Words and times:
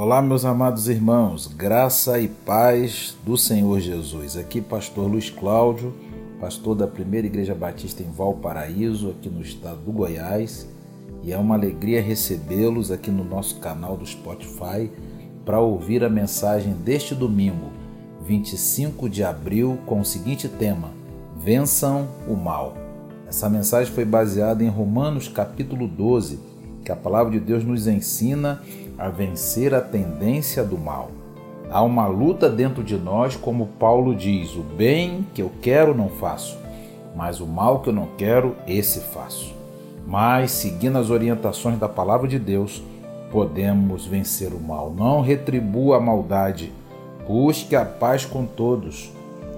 Olá, 0.00 0.22
meus 0.22 0.44
amados 0.44 0.86
irmãos, 0.86 1.48
graça 1.48 2.20
e 2.20 2.28
paz 2.28 3.16
do 3.26 3.36
Senhor 3.36 3.80
Jesus. 3.80 4.36
Aqui, 4.36 4.60
Pastor 4.60 5.10
Luiz 5.10 5.28
Cláudio, 5.28 5.92
pastor 6.38 6.76
da 6.76 6.86
Primeira 6.86 7.26
Igreja 7.26 7.52
Batista 7.52 8.00
em 8.00 8.08
Valparaíso, 8.08 9.10
aqui 9.10 9.28
no 9.28 9.42
estado 9.42 9.78
do 9.78 9.90
Goiás, 9.90 10.68
e 11.24 11.32
é 11.32 11.36
uma 11.36 11.56
alegria 11.56 12.00
recebê-los 12.00 12.92
aqui 12.92 13.10
no 13.10 13.24
nosso 13.24 13.58
canal 13.58 13.96
do 13.96 14.06
Spotify 14.06 14.88
para 15.44 15.58
ouvir 15.58 16.04
a 16.04 16.08
mensagem 16.08 16.74
deste 16.74 17.12
domingo, 17.12 17.72
25 18.24 19.08
de 19.08 19.24
abril, 19.24 19.80
com 19.84 19.98
o 19.98 20.04
seguinte 20.04 20.46
tema: 20.48 20.92
Vençam 21.36 22.06
o 22.28 22.36
mal. 22.36 22.76
Essa 23.26 23.50
mensagem 23.50 23.92
foi 23.92 24.04
baseada 24.04 24.62
em 24.62 24.68
Romanos 24.68 25.26
capítulo 25.26 25.88
12, 25.88 26.38
que 26.88 26.92
a 26.92 26.96
palavra 26.96 27.30
de 27.30 27.38
Deus 27.38 27.64
nos 27.64 27.86
ensina 27.86 28.62
a 28.96 29.10
vencer 29.10 29.74
a 29.74 29.80
tendência 29.82 30.64
do 30.64 30.78
mal. 30.78 31.10
Há 31.70 31.82
uma 31.82 32.06
luta 32.06 32.48
dentro 32.48 32.82
de 32.82 32.96
nós, 32.96 33.36
como 33.36 33.66
Paulo 33.78 34.14
diz: 34.14 34.56
o 34.56 34.62
bem 34.62 35.26
que 35.34 35.42
eu 35.42 35.50
quero 35.60 35.94
não 35.94 36.08
faço, 36.08 36.56
mas 37.14 37.40
o 37.40 37.46
mal 37.46 37.80
que 37.80 37.90
eu 37.90 37.92
não 37.92 38.08
quero, 38.16 38.56
esse 38.66 39.00
faço. 39.00 39.54
Mas, 40.06 40.50
seguindo 40.50 40.96
as 40.96 41.10
orientações 41.10 41.78
da 41.78 41.90
palavra 41.90 42.26
de 42.26 42.38
Deus, 42.38 42.82
podemos 43.30 44.06
vencer 44.06 44.54
o 44.54 44.58
mal. 44.58 44.90
Não 44.90 45.20
retribua 45.20 45.98
a 45.98 46.00
maldade, 46.00 46.72
busque 47.26 47.76
a 47.76 47.84
paz 47.84 48.24
com 48.24 48.46
todos 48.46 49.12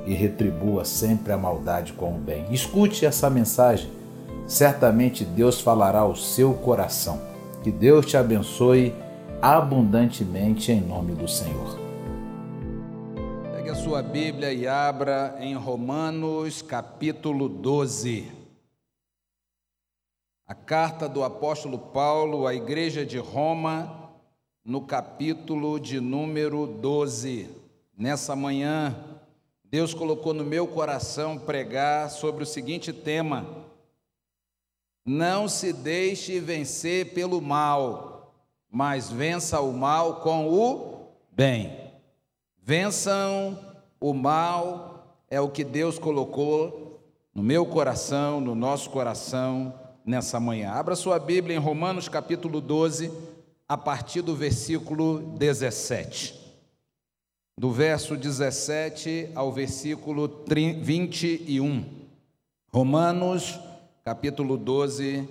e 0.05 0.14
retribua 0.14 0.84
sempre 0.84 1.33
a 1.33 1.38
maldade 1.38 1.92
com 1.92 2.12
o 2.12 2.19
bem. 2.19 2.47
Escute 2.50 3.06
essa 3.06 3.30
mensagem, 3.30 3.88
certamente 4.50 5.24
Deus 5.24 5.60
falará 5.60 6.00
ao 6.00 6.16
seu 6.16 6.52
coração. 6.54 7.22
Que 7.62 7.70
Deus 7.70 8.04
te 8.04 8.16
abençoe 8.16 8.92
abundantemente 9.41 10.72
em 10.72 10.80
nome 10.80 11.14
do 11.14 11.28
Senhor. 11.28 11.78
Pegue 13.55 13.70
a 13.70 13.77
sua 13.77 14.02
Bíblia 14.02 14.52
e 14.52 14.66
abra 14.66 15.36
em 15.38 15.55
Romanos 15.55 16.62
capítulo 16.62 17.48
12. 17.48 18.28
A 20.48 20.55
carta 20.55 21.08
do 21.08 21.22
apóstolo 21.22 21.78
Paulo 21.78 22.44
à 22.44 22.53
igreja 22.53 23.06
de 23.06 23.19
Roma, 23.19 24.10
no 24.64 24.80
capítulo 24.80 25.78
de 25.78 26.00
número 26.00 26.66
12. 26.66 27.48
Nessa 27.97 28.34
manhã, 28.34 28.97
Deus 29.64 29.94
colocou 29.94 30.34
no 30.34 30.44
meu 30.44 30.66
coração 30.66 31.38
pregar 31.38 32.10
sobre 32.10 32.42
o 32.42 32.47
seguinte 32.47 32.92
tema: 32.92 33.69
Não 35.05 35.48
se 35.48 35.73
deixe 35.73 36.39
vencer 36.41 37.12
pelo 37.15 37.41
mal 37.41 38.11
mas 38.70 39.11
vença 39.11 39.61
o 39.61 39.73
mal 39.73 40.20
com 40.20 40.48
o 40.48 41.09
bem. 41.33 41.77
Vençam 42.62 43.59
o 44.01 44.15
mal, 44.15 45.19
é 45.28 45.41
o 45.41 45.48
que 45.48 45.65
Deus 45.65 45.98
colocou 45.98 47.01
no 47.34 47.43
meu 47.43 47.67
coração, 47.67 48.41
no 48.41 48.55
nosso 48.55 48.91
coração 48.91 49.75
nessa 50.05 50.39
manhã. 50.39 50.71
Abra 50.71 50.95
sua 50.95 51.19
Bíblia 51.19 51.56
em 51.56 51.59
Romanos 51.59 52.09
capítulo 52.09 52.61
12, 52.61 53.11
a 53.69 53.77
partir 53.77 54.23
do 54.23 54.37
versículo 54.37 55.19
17. 55.37 56.39
Do 57.59 57.73
verso 57.73 58.17
17 58.17 59.31
ao 59.34 59.53
versículo 59.53 60.45
21. 60.47 61.84
Romanos 62.73 63.59
capítulo 64.05 64.56
12, 64.56 65.29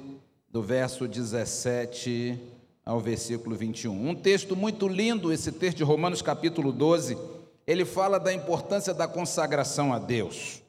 do 0.48 0.62
verso 0.62 1.08
17 1.08 2.40
ao 2.86 3.00
versículo 3.00 3.56
21. 3.56 4.10
Um 4.10 4.14
texto 4.14 4.56
muito 4.56 4.88
lindo, 4.88 5.34
esse 5.34 5.52
texto 5.52 5.78
de 5.78 5.84
Romanos 5.84 6.22
capítulo 6.22 6.72
12, 6.72 7.18
ele 7.66 7.84
fala 7.84 8.20
da 8.20 8.32
importância 8.32 8.94
da 8.94 9.08
consagração 9.08 9.92
a 9.92 9.98
Deus. 9.98 10.62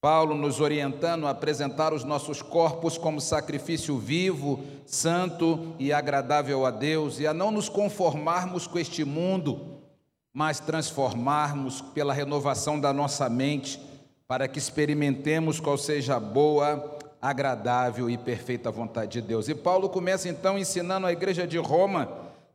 Paulo 0.00 0.34
nos 0.34 0.60
orientando 0.60 1.26
a 1.26 1.30
apresentar 1.30 1.92
os 1.92 2.04
nossos 2.04 2.42
corpos 2.42 2.98
como 2.98 3.20
sacrifício 3.20 3.98
vivo, 3.98 4.62
santo 4.86 5.74
e 5.78 5.92
agradável 5.92 6.66
a 6.66 6.70
Deus, 6.70 7.18
e 7.18 7.26
a 7.26 7.32
não 7.32 7.50
nos 7.50 7.68
conformarmos 7.68 8.66
com 8.66 8.78
este 8.78 9.04
mundo, 9.04 9.78
mas 10.32 10.60
transformarmos 10.60 11.80
pela 11.80 12.12
renovação 12.12 12.78
da 12.78 12.92
nossa 12.92 13.28
mente, 13.28 13.80
para 14.26 14.46
que 14.46 14.58
experimentemos 14.58 15.58
qual 15.58 15.78
seja 15.78 16.16
a 16.16 16.20
boa, 16.20 16.98
agradável 17.20 18.08
e 18.08 18.16
perfeita 18.16 18.70
vontade 18.70 19.12
de 19.12 19.22
Deus. 19.22 19.48
E 19.48 19.54
Paulo 19.54 19.88
começa 19.88 20.28
então 20.28 20.58
ensinando 20.58 21.06
a 21.06 21.12
igreja 21.12 21.46
de 21.46 21.58
Roma 21.58 22.08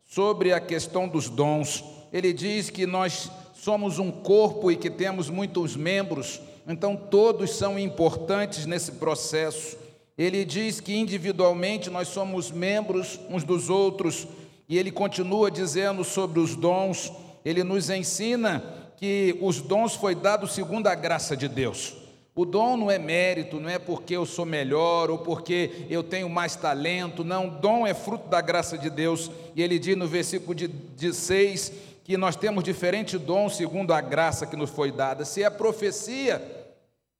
sobre 0.05 0.53
a 0.53 0.59
questão 0.59 1.07
dos 1.07 1.29
dons. 1.29 1.83
Ele 2.11 2.31
diz 2.31 2.69
que 2.69 2.85
nós 2.85 3.29
somos 3.53 3.99
um 3.99 4.11
corpo 4.11 4.71
e 4.71 4.75
que 4.75 4.89
temos 4.89 5.29
muitos 5.29 5.75
membros, 5.75 6.41
então 6.67 6.95
todos 6.95 7.51
são 7.51 7.79
importantes 7.79 8.65
nesse 8.65 8.93
processo. 8.93 9.77
Ele 10.17 10.45
diz 10.45 10.79
que 10.79 10.95
individualmente 10.95 11.89
nós 11.89 12.07
somos 12.07 12.51
membros 12.51 13.19
uns 13.29 13.43
dos 13.43 13.69
outros, 13.69 14.27
e 14.69 14.77
ele 14.77 14.91
continua 14.91 15.49
dizendo 15.49 16.03
sobre 16.03 16.39
os 16.39 16.55
dons, 16.55 17.11
ele 17.43 17.63
nos 17.63 17.89
ensina 17.89 18.63
que 18.97 19.37
os 19.41 19.59
dons 19.59 19.95
foi 19.95 20.15
dado 20.15 20.47
segundo 20.47 20.87
a 20.87 20.95
graça 20.95 21.35
de 21.35 21.47
Deus. 21.47 22.02
O 22.35 22.45
dom 22.45 22.75
não 22.77 22.89
é 22.89 22.97
mérito, 22.97 23.59
não 23.59 23.69
é 23.69 23.77
porque 23.77 24.15
eu 24.15 24.25
sou 24.25 24.45
melhor 24.45 25.11
ou 25.11 25.19
porque 25.19 25.85
eu 25.87 26.01
tenho 26.01 26.27
mais 26.27 26.55
talento, 26.55 27.23
não. 27.23 27.47
Dom 27.47 27.85
é 27.85 27.93
fruto 27.93 28.27
da 28.27 28.41
graça 28.41 28.75
de 28.75 28.89
Deus. 28.89 29.29
E 29.55 29.61
ele 29.61 29.77
diz 29.77 29.95
no 29.95 30.07
versículo 30.07 30.55
de 30.55 31.13
6 31.13 31.71
que 32.03 32.17
nós 32.17 32.35
temos 32.35 32.63
diferente 32.63 33.17
dom 33.17 33.47
segundo 33.49 33.93
a 33.93 34.01
graça 34.01 34.47
que 34.47 34.55
nos 34.55 34.71
foi 34.71 34.91
dada. 34.91 35.23
Se 35.23 35.43
é 35.43 35.49
profecia, 35.49 36.41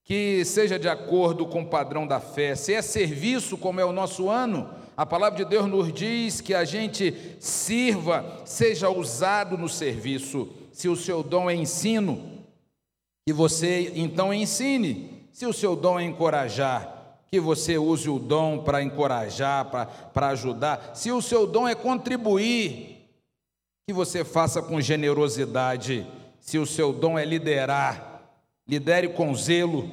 que 0.03 0.43
seja 0.43 0.77
de 0.77 0.89
acordo 0.89 1.45
com 1.45 1.61
o 1.61 1.67
padrão 1.67 2.05
da 2.05 2.19
fé. 2.19 2.55
Se 2.55 2.73
é 2.73 2.81
serviço, 2.81 3.57
como 3.57 3.79
é 3.79 3.85
o 3.85 3.93
nosso 3.93 4.29
ano, 4.29 4.69
a 4.97 5.05
palavra 5.05 5.37
de 5.37 5.45
Deus 5.45 5.67
nos 5.67 5.93
diz 5.93 6.41
que 6.41 6.53
a 6.53 6.65
gente 6.65 7.35
sirva, 7.39 8.41
seja 8.45 8.89
usado 8.89 9.57
no 9.57 9.69
serviço. 9.69 10.49
Se 10.71 10.89
o 10.89 10.95
seu 10.95 11.23
dom 11.23 11.49
é 11.49 11.55
ensino, 11.55 12.32
que 13.25 13.33
você 13.33 13.91
então 13.95 14.33
ensine. 14.33 15.27
Se 15.31 15.45
o 15.45 15.53
seu 15.53 15.75
dom 15.75 15.99
é 15.99 16.03
encorajar, 16.03 17.17
que 17.31 17.39
você 17.39 17.77
use 17.77 18.09
o 18.09 18.19
dom 18.19 18.59
para 18.59 18.83
encorajar, 18.83 19.65
para 20.13 20.27
ajudar. 20.29 20.91
Se 20.93 21.11
o 21.11 21.21
seu 21.21 21.47
dom 21.47 21.67
é 21.67 21.73
contribuir, 21.73 23.09
que 23.87 23.93
você 23.93 24.23
faça 24.23 24.61
com 24.61 24.79
generosidade. 24.79 26.05
Se 26.39 26.57
o 26.57 26.65
seu 26.65 26.93
dom 26.93 27.17
é 27.17 27.25
liderar, 27.25 28.21
lidere 28.67 29.09
com 29.09 29.33
zelo. 29.33 29.89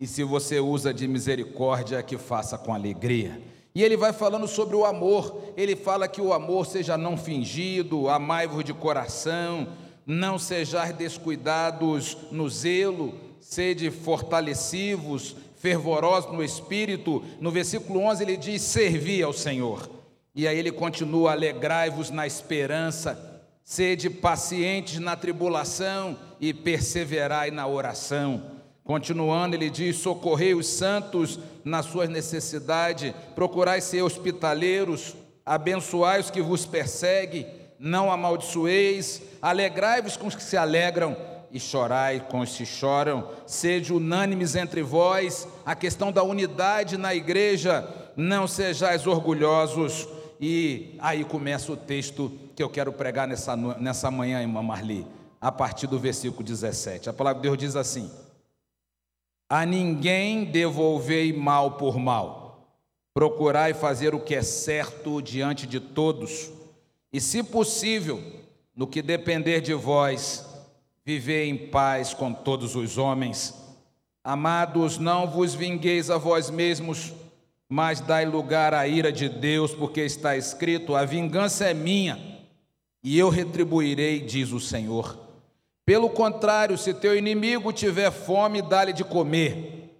E 0.00 0.06
se 0.06 0.24
você 0.24 0.58
usa 0.58 0.92
de 0.92 1.06
misericórdia, 1.06 2.02
que 2.02 2.18
faça 2.18 2.58
com 2.58 2.74
alegria. 2.74 3.40
E 3.74 3.82
ele 3.82 3.96
vai 3.96 4.12
falando 4.12 4.48
sobre 4.48 4.74
o 4.74 4.84
amor. 4.84 5.52
Ele 5.56 5.76
fala 5.76 6.08
que 6.08 6.20
o 6.20 6.32
amor 6.32 6.66
seja 6.66 6.98
não 6.98 7.16
fingido, 7.16 8.08
amai-vos 8.08 8.64
de 8.64 8.74
coração 8.74 9.68
não 10.06 10.38
sejais 10.38 10.94
descuidados 10.94 12.16
no 12.30 12.48
zelo, 12.48 13.14
sede 13.40 13.90
fortalecivos, 13.90 15.36
fervorosos 15.56 16.32
no 16.32 16.42
espírito. 16.42 17.24
No 17.40 17.50
versículo 17.50 18.00
11 18.00 18.22
ele 18.22 18.36
diz: 18.36 18.62
servi 18.62 19.22
ao 19.22 19.32
Senhor. 19.32 19.90
E 20.34 20.46
aí 20.46 20.58
ele 20.58 20.72
continua: 20.72 21.32
alegrai-vos 21.32 22.10
na 22.10 22.26
esperança, 22.26 23.42
sede 23.62 24.10
pacientes 24.10 24.98
na 24.98 25.16
tribulação 25.16 26.18
e 26.40 26.52
perseverai 26.52 27.50
na 27.50 27.66
oração. 27.66 28.42
Continuando, 28.82 29.56
ele 29.56 29.70
diz: 29.70 29.96
socorrei 29.96 30.54
os 30.54 30.66
santos 30.66 31.38
nas 31.64 31.86
suas 31.86 32.10
necessidades, 32.10 33.14
procurai 33.34 33.80
ser 33.80 34.02
hospitaleiros, 34.02 35.14
abençoai 35.46 36.20
os 36.20 36.30
que 36.30 36.42
vos 36.42 36.66
perseguem 36.66 37.46
não 37.78 38.10
amaldiçoeis, 38.10 39.20
alegrai-vos 39.44 40.16
com 40.16 40.26
os 40.26 40.34
que 40.34 40.42
se 40.42 40.56
alegram 40.56 41.14
e 41.52 41.60
chorai 41.60 42.18
com 42.30 42.40
os 42.40 42.56
que 42.56 42.64
choram, 42.64 43.28
sede 43.46 43.92
unânimes 43.92 44.56
entre 44.56 44.82
vós, 44.82 45.46
a 45.66 45.74
questão 45.74 46.10
da 46.10 46.22
unidade 46.22 46.96
na 46.96 47.14
igreja, 47.14 47.86
não 48.16 48.48
sejais 48.48 49.06
orgulhosos. 49.06 50.08
E 50.40 50.96
aí 50.98 51.24
começa 51.26 51.70
o 51.70 51.76
texto 51.76 52.32
que 52.56 52.62
eu 52.62 52.70
quero 52.70 52.90
pregar 52.90 53.28
nessa, 53.28 53.54
nessa 53.54 54.10
manhã, 54.10 54.40
irmã 54.40 54.62
Marli, 54.62 55.06
a 55.38 55.52
partir 55.52 55.88
do 55.88 55.98
versículo 55.98 56.42
17. 56.42 57.10
A 57.10 57.12
palavra 57.12 57.42
de 57.42 57.46
Deus 57.46 57.58
diz 57.58 57.76
assim: 57.76 58.10
A 59.46 59.66
ninguém 59.66 60.46
devolvei 60.46 61.34
mal 61.34 61.72
por 61.72 61.98
mal, 61.98 62.66
procurai 63.12 63.74
fazer 63.74 64.14
o 64.14 64.20
que 64.20 64.34
é 64.34 64.42
certo 64.42 65.20
diante 65.20 65.66
de 65.66 65.80
todos 65.80 66.50
e, 67.12 67.20
se 67.20 67.42
possível, 67.42 68.43
no 68.74 68.86
que 68.86 69.00
depender 69.00 69.60
de 69.60 69.72
vós, 69.72 70.44
viver 71.04 71.44
em 71.44 71.56
paz 71.56 72.12
com 72.12 72.32
todos 72.32 72.74
os 72.74 72.98
homens. 72.98 73.54
Amados, 74.22 74.98
não 74.98 75.28
vos 75.28 75.54
vingueis 75.54 76.10
a 76.10 76.18
vós 76.18 76.50
mesmos, 76.50 77.12
mas 77.68 78.00
dai 78.00 78.24
lugar 78.24 78.74
à 78.74 78.88
ira 78.88 79.12
de 79.12 79.28
Deus, 79.28 79.74
porque 79.74 80.00
está 80.00 80.36
escrito: 80.36 80.96
a 80.96 81.04
vingança 81.04 81.66
é 81.66 81.74
minha, 81.74 82.40
e 83.02 83.18
eu 83.18 83.28
retribuirei, 83.28 84.20
diz 84.20 84.50
o 84.50 84.58
Senhor. 84.58 85.18
Pelo 85.86 86.08
contrário, 86.08 86.78
se 86.78 86.94
teu 86.94 87.16
inimigo 87.16 87.72
tiver 87.72 88.10
fome, 88.10 88.62
dá-lhe 88.62 88.92
de 88.92 89.04
comer. 89.04 89.94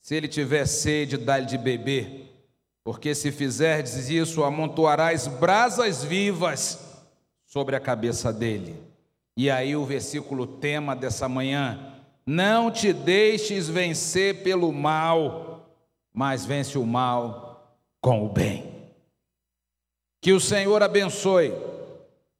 Se 0.00 0.14
ele 0.14 0.26
tiver 0.26 0.64
sede, 0.66 1.18
dá-lhe 1.18 1.44
de 1.44 1.58
beber. 1.58 2.26
Porque 2.82 3.14
se 3.14 3.30
fizerdes 3.30 4.08
isso, 4.08 4.42
amontoarás 4.42 5.26
brasas 5.26 6.02
vivas 6.02 6.89
sobre 7.50 7.74
a 7.74 7.80
cabeça 7.80 8.32
dele. 8.32 8.80
E 9.36 9.50
aí 9.50 9.74
o 9.74 9.84
versículo 9.84 10.46
tema 10.46 10.94
dessa 10.94 11.28
manhã: 11.28 11.94
Não 12.24 12.70
te 12.70 12.92
deixes 12.92 13.68
vencer 13.68 14.42
pelo 14.42 14.72
mal, 14.72 15.68
mas 16.14 16.46
vence 16.46 16.78
o 16.78 16.86
mal 16.86 17.76
com 18.00 18.24
o 18.24 18.28
bem. 18.28 18.70
Que 20.22 20.32
o 20.32 20.40
Senhor 20.40 20.80
abençoe 20.82 21.52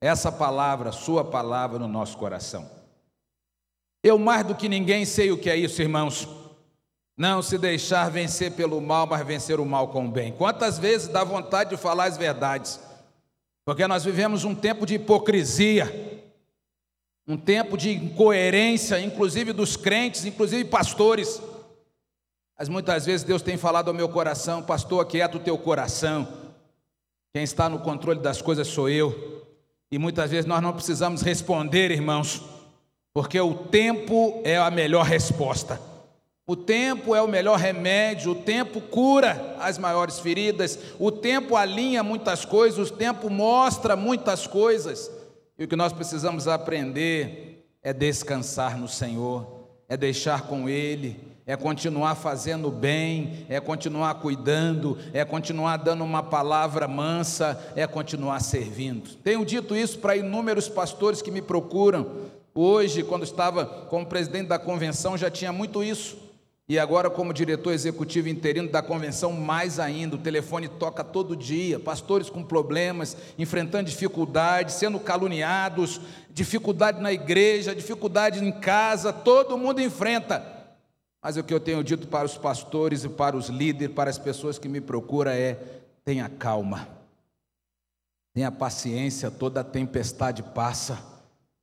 essa 0.01 0.31
palavra, 0.31 0.93
Sua 0.93 1.25
palavra 1.25 1.79
no 1.79 1.89
nosso 1.89 2.17
coração. 2.17 2.71
Eu 4.03 4.19
mais 4.19 4.47
do 4.47 4.55
que 4.55 4.69
ninguém 4.69 5.05
sei 5.05 5.31
o 5.31 5.39
que 5.39 5.51
é 5.51 5.57
isso, 5.57 5.83
irmãos. 5.83 6.29
Não 7.17 7.43
se 7.43 7.59
deixar 7.59 8.11
vencer 8.11 8.53
pelo 8.53 8.81
mal, 8.81 9.07
mas 9.07 9.27
vencer 9.27 9.61
o 9.61 9.67
mal 9.67 9.89
com 9.89 10.07
o 10.07 10.11
bem. 10.11 10.33
Quantas 10.33 10.79
vezes 10.79 11.09
dá 11.09 11.23
vontade 11.23 11.71
de 11.71 11.77
falar 11.77 12.05
as 12.05 12.17
verdades? 12.17 12.81
Porque 13.65 13.87
nós 13.87 14.05
vivemos 14.05 14.45
um 14.45 14.55
tempo 14.55 14.87
de 14.87 14.95
hipocrisia, 14.95 16.23
um 17.27 17.37
tempo 17.37 17.77
de 17.77 17.93
incoerência, 17.93 19.01
inclusive 19.01 19.53
dos 19.53 19.77
crentes, 19.77 20.25
inclusive 20.25 20.65
pastores. 20.65 21.41
Mas 22.59 22.69
muitas 22.69 23.07
vezes 23.07 23.25
Deus 23.25 23.43
tem 23.43 23.57
falado 23.57 23.89
ao 23.89 23.95
meu 23.95 24.09
coração, 24.09 24.63
pastor, 24.63 25.03
aquieta 25.03 25.37
o 25.37 25.41
teu 25.41 25.57
coração. 25.57 26.27
Quem 27.33 27.45
está 27.45 27.69
no 27.69 27.79
controle 27.79 28.21
das 28.21 28.43
coisas 28.43 28.67
sou 28.67 28.89
eu. 28.89 29.47
E 29.91 29.99
muitas 29.99 30.31
vezes 30.31 30.47
nós 30.47 30.63
não 30.63 30.73
precisamos 30.73 31.23
responder, 31.23 31.91
irmãos, 31.91 32.43
porque 33.13 33.41
o 33.41 33.55
tempo 33.55 34.41
é 34.45 34.57
a 34.57 34.71
melhor 34.71 35.05
resposta. 35.05 35.90
O 36.51 36.57
tempo 36.57 37.15
é 37.15 37.23
o 37.23 37.29
melhor 37.29 37.57
remédio, 37.57 38.33
o 38.33 38.35
tempo 38.35 38.81
cura 38.81 39.55
as 39.61 39.79
maiores 39.79 40.19
feridas, 40.19 40.77
o 40.99 41.13
tempo 41.13 41.55
alinha 41.55 42.03
muitas 42.03 42.45
coisas, 42.45 42.91
o 42.91 42.93
tempo 42.93 43.31
mostra 43.31 43.95
muitas 43.95 44.49
coisas. 44.49 45.09
E 45.57 45.63
o 45.63 45.69
que 45.69 45.77
nós 45.77 45.93
precisamos 45.93 46.49
aprender 46.49 47.69
é 47.85 47.93
descansar 47.93 48.77
no 48.77 48.89
Senhor, 48.89 49.69
é 49.89 49.97
deixar 49.97 50.49
com 50.49 50.69
Ele, 50.69 51.21
é 51.47 51.55
continuar 51.57 52.17
fazendo 52.17 52.69
bem, 52.69 53.47
é 53.49 53.61
continuar 53.61 54.15
cuidando, 54.15 54.99
é 55.13 55.25
continuar 55.25 55.77
dando 55.77 56.03
uma 56.03 56.25
palavra 56.25 56.89
mansa, 56.89 57.73
é 57.77 57.87
continuar 57.87 58.41
servindo. 58.41 59.15
Tenho 59.23 59.45
dito 59.45 59.77
isso 59.77 60.01
para 60.01 60.17
inúmeros 60.17 60.69
pastores 60.69 61.23
que 61.23 61.31
me 61.31 61.43
procuram. 61.43 62.11
Hoje, 62.53 63.05
quando 63.05 63.23
estava 63.23 63.65
como 63.65 64.05
presidente 64.05 64.49
da 64.49 64.59
convenção, 64.59 65.17
já 65.17 65.31
tinha 65.31 65.53
muito 65.53 65.85
isso. 65.85 66.29
E 66.71 66.79
agora, 66.79 67.11
como 67.11 67.35
diretor 67.35 67.73
executivo 67.73 68.29
interino 68.29 68.69
da 68.69 68.81
convenção, 68.81 69.33
mais 69.33 69.81
ainda, 69.81 70.15
o 70.15 70.21
telefone 70.21 70.69
toca 70.69 71.03
todo 71.03 71.35
dia, 71.35 71.81
pastores 71.81 72.31
com 72.31 72.45
problemas, 72.45 73.17
enfrentando 73.37 73.91
dificuldades, 73.91 74.77
sendo 74.77 75.01
caluniados, 75.01 76.01
dificuldade 76.31 77.01
na 77.01 77.13
igreja, 77.13 77.75
dificuldade 77.75 78.39
em 78.39 78.53
casa, 78.53 79.13
todo 79.13 79.59
mundo 79.59 79.81
enfrenta. 79.81 80.47
Mas 81.21 81.37
o 81.37 81.43
que 81.43 81.53
eu 81.53 81.59
tenho 81.59 81.83
dito 81.83 82.07
para 82.07 82.25
os 82.25 82.39
pastores 82.39 83.03
e 83.03 83.09
para 83.09 83.37
os 83.37 83.49
líderes, 83.49 83.93
para 83.93 84.09
as 84.09 84.17
pessoas 84.17 84.57
que 84.57 84.69
me 84.69 84.81
procuram 84.81 85.33
é: 85.33 85.59
tenha 86.05 86.29
calma, 86.29 86.87
tenha 88.33 88.53
paciência, 88.53 89.29
toda 89.29 89.65
tempestade 89.65 90.41
passa. 90.45 91.05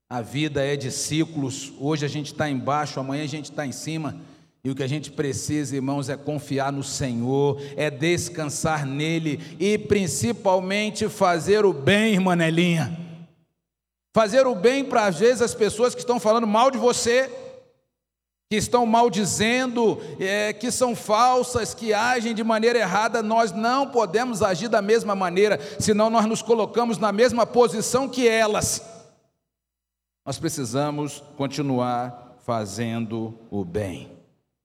A 0.10 0.22
vida 0.22 0.62
é 0.62 0.76
de 0.76 0.92
ciclos, 0.92 1.72
hoje 1.80 2.06
a 2.06 2.10
gente 2.10 2.34
está 2.34 2.50
embaixo, 2.50 3.00
amanhã 3.00 3.24
a 3.24 3.28
gente 3.28 3.50
está 3.52 3.66
em 3.66 3.72
cima. 3.72 4.20
E 4.68 4.70
o 4.70 4.76
que 4.76 4.84
a 4.84 4.88
gente 4.88 5.12
precisa, 5.12 5.78
irmãos, 5.78 6.10
é 6.10 6.18
confiar 6.18 6.74
no 6.74 6.84
Senhor, 6.84 7.58
é 7.78 7.90
descansar 7.90 8.86
nele 8.86 9.40
e 9.58 9.78
principalmente 9.78 11.08
fazer 11.08 11.64
o 11.64 11.72
bem, 11.72 12.16
irmã 12.16 12.36
Nelinha. 12.36 13.00
Fazer 14.14 14.46
o 14.46 14.54
bem 14.54 14.84
para 14.84 15.06
às 15.06 15.20
vezes 15.20 15.42
as 15.42 15.56
pessoas 15.56 15.96
que 15.96 16.02
estão 16.02 16.20
falando 16.20 16.46
mal 16.46 16.70
de 16.70 16.78
você, 16.78 17.32
que 18.52 18.58
estão 18.58 18.86
maldizendo, 18.86 20.02
é, 20.20 20.52
que 20.52 20.70
são 20.70 20.94
falsas, 20.94 21.74
que 21.74 21.94
agem 21.94 22.36
de 22.36 22.44
maneira 22.44 22.78
errada, 22.78 23.24
nós 23.24 23.54
não 23.54 23.90
podemos 23.90 24.42
agir 24.42 24.68
da 24.68 24.82
mesma 24.82 25.16
maneira, 25.16 25.62
senão 25.80 26.10
nós 26.10 26.26
nos 26.26 26.42
colocamos 26.42 26.98
na 26.98 27.14
mesma 27.14 27.46
posição 27.46 28.10
que 28.10 28.28
elas. 28.28 28.82
Nós 30.26 30.38
precisamos 30.38 31.24
continuar 31.38 32.36
fazendo 32.46 33.34
o 33.50 33.64
bem. 33.64 34.17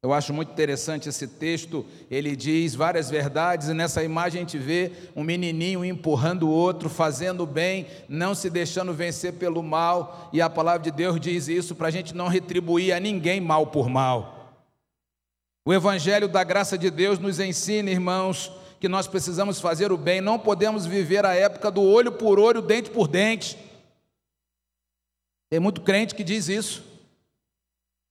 Eu 0.05 0.13
acho 0.13 0.35
muito 0.35 0.51
interessante 0.51 1.09
esse 1.09 1.29
texto, 1.29 1.87
ele 2.11 2.35
diz 2.35 2.75
várias 2.75 3.09
verdades, 3.09 3.69
e 3.69 3.75
nessa 3.75 4.03
imagem 4.03 4.41
a 4.41 4.45
gente 4.45 4.59
vê 4.59 4.91
um 5.15 5.23
menininho 5.23 5.85
empurrando 5.85 6.49
o 6.49 6.51
outro, 6.51 6.91
fazendo 6.91 7.47
bem, 7.47 7.87
não 8.09 8.35
se 8.35 8.51
deixando 8.51 8.93
vencer 8.93 9.35
pelo 9.35 9.63
mal, 9.63 10.29
e 10.33 10.43
a 10.43 10.51
palavra 10.51 10.83
de 10.83 10.91
Deus 10.91 11.21
diz 11.21 11.47
isso 11.47 11.77
para 11.77 11.87
a 11.87 11.91
gente 11.93 12.17
não 12.17 12.27
retribuir 12.27 12.93
a 12.93 12.99
ninguém 12.99 13.41
mal 13.41 13.69
por 13.69 13.89
mal. 13.89 14.57
O 15.65 15.73
Evangelho 15.73 16.27
da 16.27 16.43
graça 16.43 16.77
de 16.77 16.91
Deus 16.91 17.21
nos 17.21 17.39
ensina, 17.39 17.89
irmãos, 17.89 18.51
que 18.81 18.89
nós 18.89 19.07
precisamos 19.07 19.61
fazer 19.61 19.93
o 19.93 19.97
bem, 19.97 20.21
não 20.21 20.37
podemos 20.37 20.85
viver 20.85 21.25
a 21.25 21.33
época 21.33 21.71
do 21.71 21.81
olho 21.81 22.11
por 22.11 22.41
olho, 22.41 22.61
dente 22.61 22.91
por 22.91 23.07
dente. 23.07 23.57
Tem 25.49 25.61
muito 25.61 25.81
crente 25.81 26.17
que 26.17 26.25
diz 26.25 26.49
isso. 26.49 26.92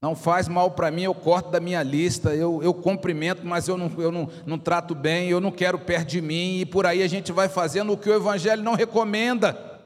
Não 0.01 0.15
faz 0.15 0.48
mal 0.48 0.71
para 0.71 0.89
mim, 0.89 1.03
eu 1.03 1.13
corto 1.13 1.51
da 1.51 1.59
minha 1.59 1.83
lista, 1.83 2.33
eu, 2.33 2.63
eu 2.63 2.74
cumprimento, 2.74 3.45
mas 3.45 3.68
eu, 3.68 3.77
não, 3.77 3.92
eu 4.00 4.12
não, 4.12 4.27
não 4.48 4.57
trato 4.57 4.95
bem, 4.95 5.30
eu 5.30 5.39
não 5.39 5.51
quero 5.51 5.77
perto 5.77 6.07
de 6.07 6.21
mim, 6.21 6.57
e 6.59 6.65
por 6.65 6.88
aí 6.88 7.03
a 7.03 7.07
gente 7.07 7.31
vai 7.31 7.48
fazendo 7.48 7.94
o 7.94 7.98
que 7.98 8.09
o 8.09 8.15
Evangelho 8.15 8.63
não 8.63 8.74
recomenda. 8.74 9.80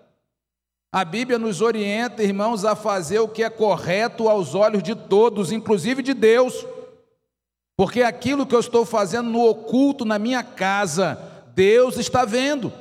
A 0.90 1.04
Bíblia 1.04 1.38
nos 1.38 1.60
orienta, 1.60 2.24
irmãos, 2.24 2.64
a 2.64 2.78
fazer 2.78 3.20
o 3.20 3.28
que 3.28 3.44
é 3.44 3.50
correto 3.50 4.30
aos 4.30 4.56
olhos 4.56 4.82
de 4.82 4.96
todos, 4.96 5.52
inclusive 5.52 6.02
de 6.02 6.14
Deus, 6.14 6.66
porque 7.76 8.02
aquilo 8.02 8.46
que 8.46 8.56
eu 8.56 8.62
estou 8.62 8.86
fazendo 8.86 9.30
no 9.30 9.46
oculto, 9.46 10.06
na 10.06 10.18
minha 10.18 10.42
casa, 10.42 11.20
Deus 11.54 11.98
está 11.98 12.24
vendo. 12.24 12.72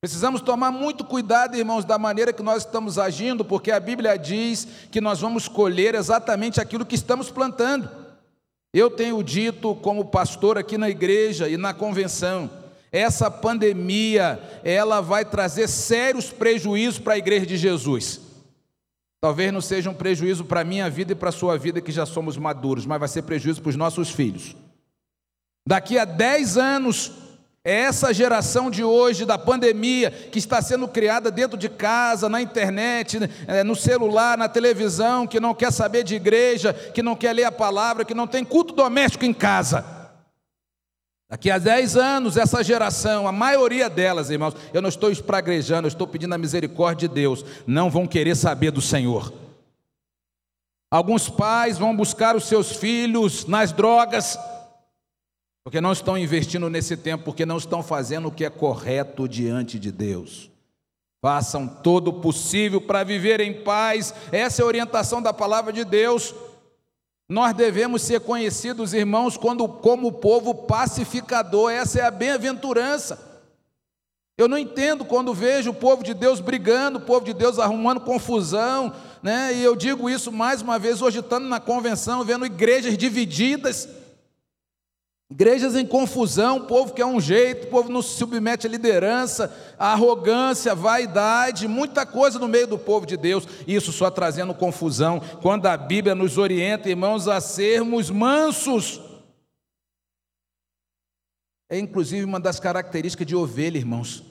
Precisamos 0.00 0.40
tomar 0.40 0.70
muito 0.70 1.04
cuidado, 1.04 1.56
irmãos, 1.56 1.84
da 1.84 1.98
maneira 1.98 2.32
que 2.32 2.42
nós 2.42 2.64
estamos 2.64 2.98
agindo, 2.98 3.44
porque 3.44 3.72
a 3.72 3.80
Bíblia 3.80 4.16
diz 4.16 4.66
que 4.92 5.00
nós 5.00 5.20
vamos 5.20 5.48
colher 5.48 5.96
exatamente 5.96 6.60
aquilo 6.60 6.86
que 6.86 6.94
estamos 6.94 7.30
plantando. 7.30 7.90
Eu 8.72 8.90
tenho 8.90 9.20
dito, 9.24 9.74
como 9.76 10.04
pastor 10.04 10.56
aqui 10.56 10.78
na 10.78 10.88
igreja 10.88 11.48
e 11.48 11.56
na 11.56 11.74
convenção, 11.74 12.48
essa 12.92 13.28
pandemia, 13.28 14.40
ela 14.62 15.00
vai 15.00 15.24
trazer 15.24 15.66
sérios 15.66 16.30
prejuízos 16.30 17.00
para 17.00 17.14
a 17.14 17.18
igreja 17.18 17.44
de 17.44 17.56
Jesus. 17.56 18.20
Talvez 19.20 19.52
não 19.52 19.60
seja 19.60 19.90
um 19.90 19.94
prejuízo 19.94 20.44
para 20.44 20.60
a 20.60 20.64
minha 20.64 20.88
vida 20.88 21.10
e 21.10 21.16
para 21.16 21.30
a 21.30 21.32
sua 21.32 21.58
vida, 21.58 21.80
que 21.80 21.90
já 21.90 22.06
somos 22.06 22.36
maduros, 22.36 22.86
mas 22.86 23.00
vai 23.00 23.08
ser 23.08 23.22
prejuízo 23.22 23.60
para 23.60 23.70
os 23.70 23.76
nossos 23.76 24.10
filhos. 24.10 24.54
Daqui 25.66 25.98
a 25.98 26.04
10 26.04 26.56
anos, 26.56 27.12
é 27.64 27.80
essa 27.80 28.14
geração 28.14 28.70
de 28.70 28.84
hoje, 28.84 29.24
da 29.24 29.36
pandemia, 29.36 30.10
que 30.10 30.38
está 30.38 30.62
sendo 30.62 30.88
criada 30.88 31.30
dentro 31.30 31.58
de 31.58 31.68
casa, 31.68 32.28
na 32.28 32.40
internet, 32.40 33.18
é, 33.46 33.62
no 33.62 33.74
celular, 33.76 34.38
na 34.38 34.48
televisão, 34.48 35.26
que 35.26 35.40
não 35.40 35.54
quer 35.54 35.72
saber 35.72 36.04
de 36.04 36.14
igreja, 36.14 36.72
que 36.72 37.02
não 37.02 37.16
quer 37.16 37.32
ler 37.32 37.44
a 37.44 37.52
palavra, 37.52 38.04
que 38.04 38.14
não 38.14 38.26
tem 38.26 38.44
culto 38.44 38.74
doméstico 38.74 39.24
em 39.24 39.34
casa. 39.34 39.84
Daqui 41.30 41.50
a 41.50 41.58
10 41.58 41.96
anos, 41.96 42.36
essa 42.38 42.64
geração, 42.64 43.28
a 43.28 43.32
maioria 43.32 43.90
delas, 43.90 44.30
irmãos, 44.30 44.54
eu 44.72 44.80
não 44.80 44.88
estou 44.88 45.10
espraguejando, 45.10 45.86
eu 45.86 45.90
estou 45.90 46.06
pedindo 46.06 46.34
a 46.34 46.38
misericórdia 46.38 47.06
de 47.06 47.14
Deus, 47.14 47.44
não 47.66 47.90
vão 47.90 48.06
querer 48.06 48.34
saber 48.34 48.70
do 48.70 48.80
Senhor. 48.80 49.30
Alguns 50.90 51.28
pais 51.28 51.76
vão 51.76 51.94
buscar 51.94 52.34
os 52.34 52.44
seus 52.44 52.72
filhos 52.72 53.44
nas 53.44 53.72
drogas, 53.72 54.38
porque 55.64 55.80
não 55.80 55.92
estão 55.92 56.16
investindo 56.16 56.70
nesse 56.70 56.96
tempo, 56.96 57.24
porque 57.24 57.44
não 57.44 57.58
estão 57.58 57.82
fazendo 57.82 58.28
o 58.28 58.32
que 58.32 58.44
é 58.44 58.50
correto 58.50 59.28
diante 59.28 59.78
de 59.78 59.92
Deus. 59.92 60.50
Façam 61.20 61.66
todo 61.66 62.08
o 62.08 62.20
possível 62.20 62.80
para 62.80 63.02
viver 63.04 63.40
em 63.40 63.62
paz, 63.62 64.14
essa 64.30 64.62
é 64.62 64.64
a 64.64 64.66
orientação 64.66 65.20
da 65.20 65.32
palavra 65.32 65.72
de 65.72 65.84
Deus. 65.84 66.34
Nós 67.28 67.52
devemos 67.54 68.02
ser 68.02 68.20
conhecidos, 68.20 68.94
irmãos, 68.94 69.36
quando, 69.36 69.68
como 69.68 70.12
povo 70.12 70.54
pacificador, 70.54 71.70
essa 71.70 71.98
é 71.98 72.02
a 72.02 72.10
bem-aventurança. 72.10 73.28
Eu 74.38 74.46
não 74.46 74.56
entendo 74.56 75.04
quando 75.04 75.34
vejo 75.34 75.70
o 75.70 75.74
povo 75.74 76.04
de 76.04 76.14
Deus 76.14 76.38
brigando, 76.38 76.98
o 77.00 77.02
povo 77.02 77.26
de 77.26 77.34
Deus 77.34 77.58
arrumando 77.58 78.00
confusão, 78.00 78.94
né? 79.20 79.52
e 79.52 79.62
eu 79.64 79.74
digo 79.74 80.08
isso 80.08 80.30
mais 80.30 80.62
uma 80.62 80.78
vez, 80.78 81.02
hoje 81.02 81.18
estando 81.18 81.48
na 81.48 81.58
convenção, 81.58 82.24
vendo 82.24 82.46
igrejas 82.46 82.96
divididas. 82.96 83.88
Igrejas 85.30 85.76
em 85.76 85.86
confusão, 85.86 86.66
povo 86.66 86.94
que 86.94 87.02
é 87.02 87.06
um 87.06 87.20
jeito, 87.20 87.66
o 87.66 87.70
povo 87.70 87.90
não 87.90 88.00
se 88.00 88.16
submete 88.16 88.66
à 88.66 88.70
liderança, 88.70 89.54
à 89.78 89.92
arrogância, 89.92 90.72
à 90.72 90.74
vaidade, 90.74 91.68
muita 91.68 92.06
coisa 92.06 92.38
no 92.38 92.48
meio 92.48 92.66
do 92.66 92.78
povo 92.78 93.04
de 93.04 93.14
Deus, 93.14 93.46
isso 93.66 93.92
só 93.92 94.10
trazendo 94.10 94.54
confusão, 94.54 95.20
quando 95.42 95.66
a 95.66 95.76
Bíblia 95.76 96.14
nos 96.14 96.38
orienta, 96.38 96.88
irmãos, 96.88 97.28
a 97.28 97.42
sermos 97.42 98.08
mansos. 98.08 99.02
É 101.70 101.78
inclusive 101.78 102.24
uma 102.24 102.40
das 102.40 102.58
características 102.58 103.26
de 103.26 103.36
ovelha, 103.36 103.76
irmãos. 103.76 104.24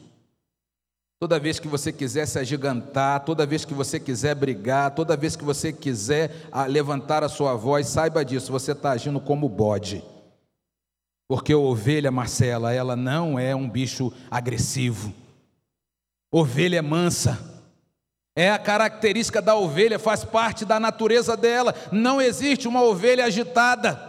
Toda 1.19 1.39
vez 1.39 1.59
que 1.59 1.67
você 1.67 1.93
quiser 1.93 2.25
se 2.25 2.39
agigantar, 2.39 3.23
toda 3.23 3.45
vez 3.45 3.63
que 3.63 3.73
você 3.73 3.99
quiser 3.99 4.33
brigar, 4.33 4.95
toda 4.95 5.15
vez 5.15 5.35
que 5.35 5.43
você 5.43 5.71
quiser 5.71 6.47
ah, 6.51 6.65
levantar 6.65 7.23
a 7.23 7.29
sua 7.29 7.53
voz, 7.53 7.85
saiba 7.87 8.25
disso, 8.25 8.51
você 8.51 8.71
está 8.71 8.91
agindo 8.91 9.19
como 9.19 9.47
bode. 9.47 10.03
Porque 11.27 11.51
a 11.51 11.57
ovelha, 11.57 12.09
Marcela, 12.09 12.73
ela 12.73 12.95
não 12.95 13.37
é 13.37 13.53
um 13.53 13.69
bicho 13.69 14.13
agressivo. 14.31 15.13
Ovelha 16.31 16.77
é 16.77 16.81
mansa. 16.81 17.37
É 18.35 18.51
a 18.51 18.59
característica 18.59 19.41
da 19.41 19.55
ovelha, 19.55 19.99
faz 19.99 20.23
parte 20.23 20.63
da 20.63 20.79
natureza 20.79 21.35
dela. 21.35 21.75
Não 21.91 22.21
existe 22.21 22.67
uma 22.67 22.83
ovelha 22.83 23.25
agitada. 23.25 24.07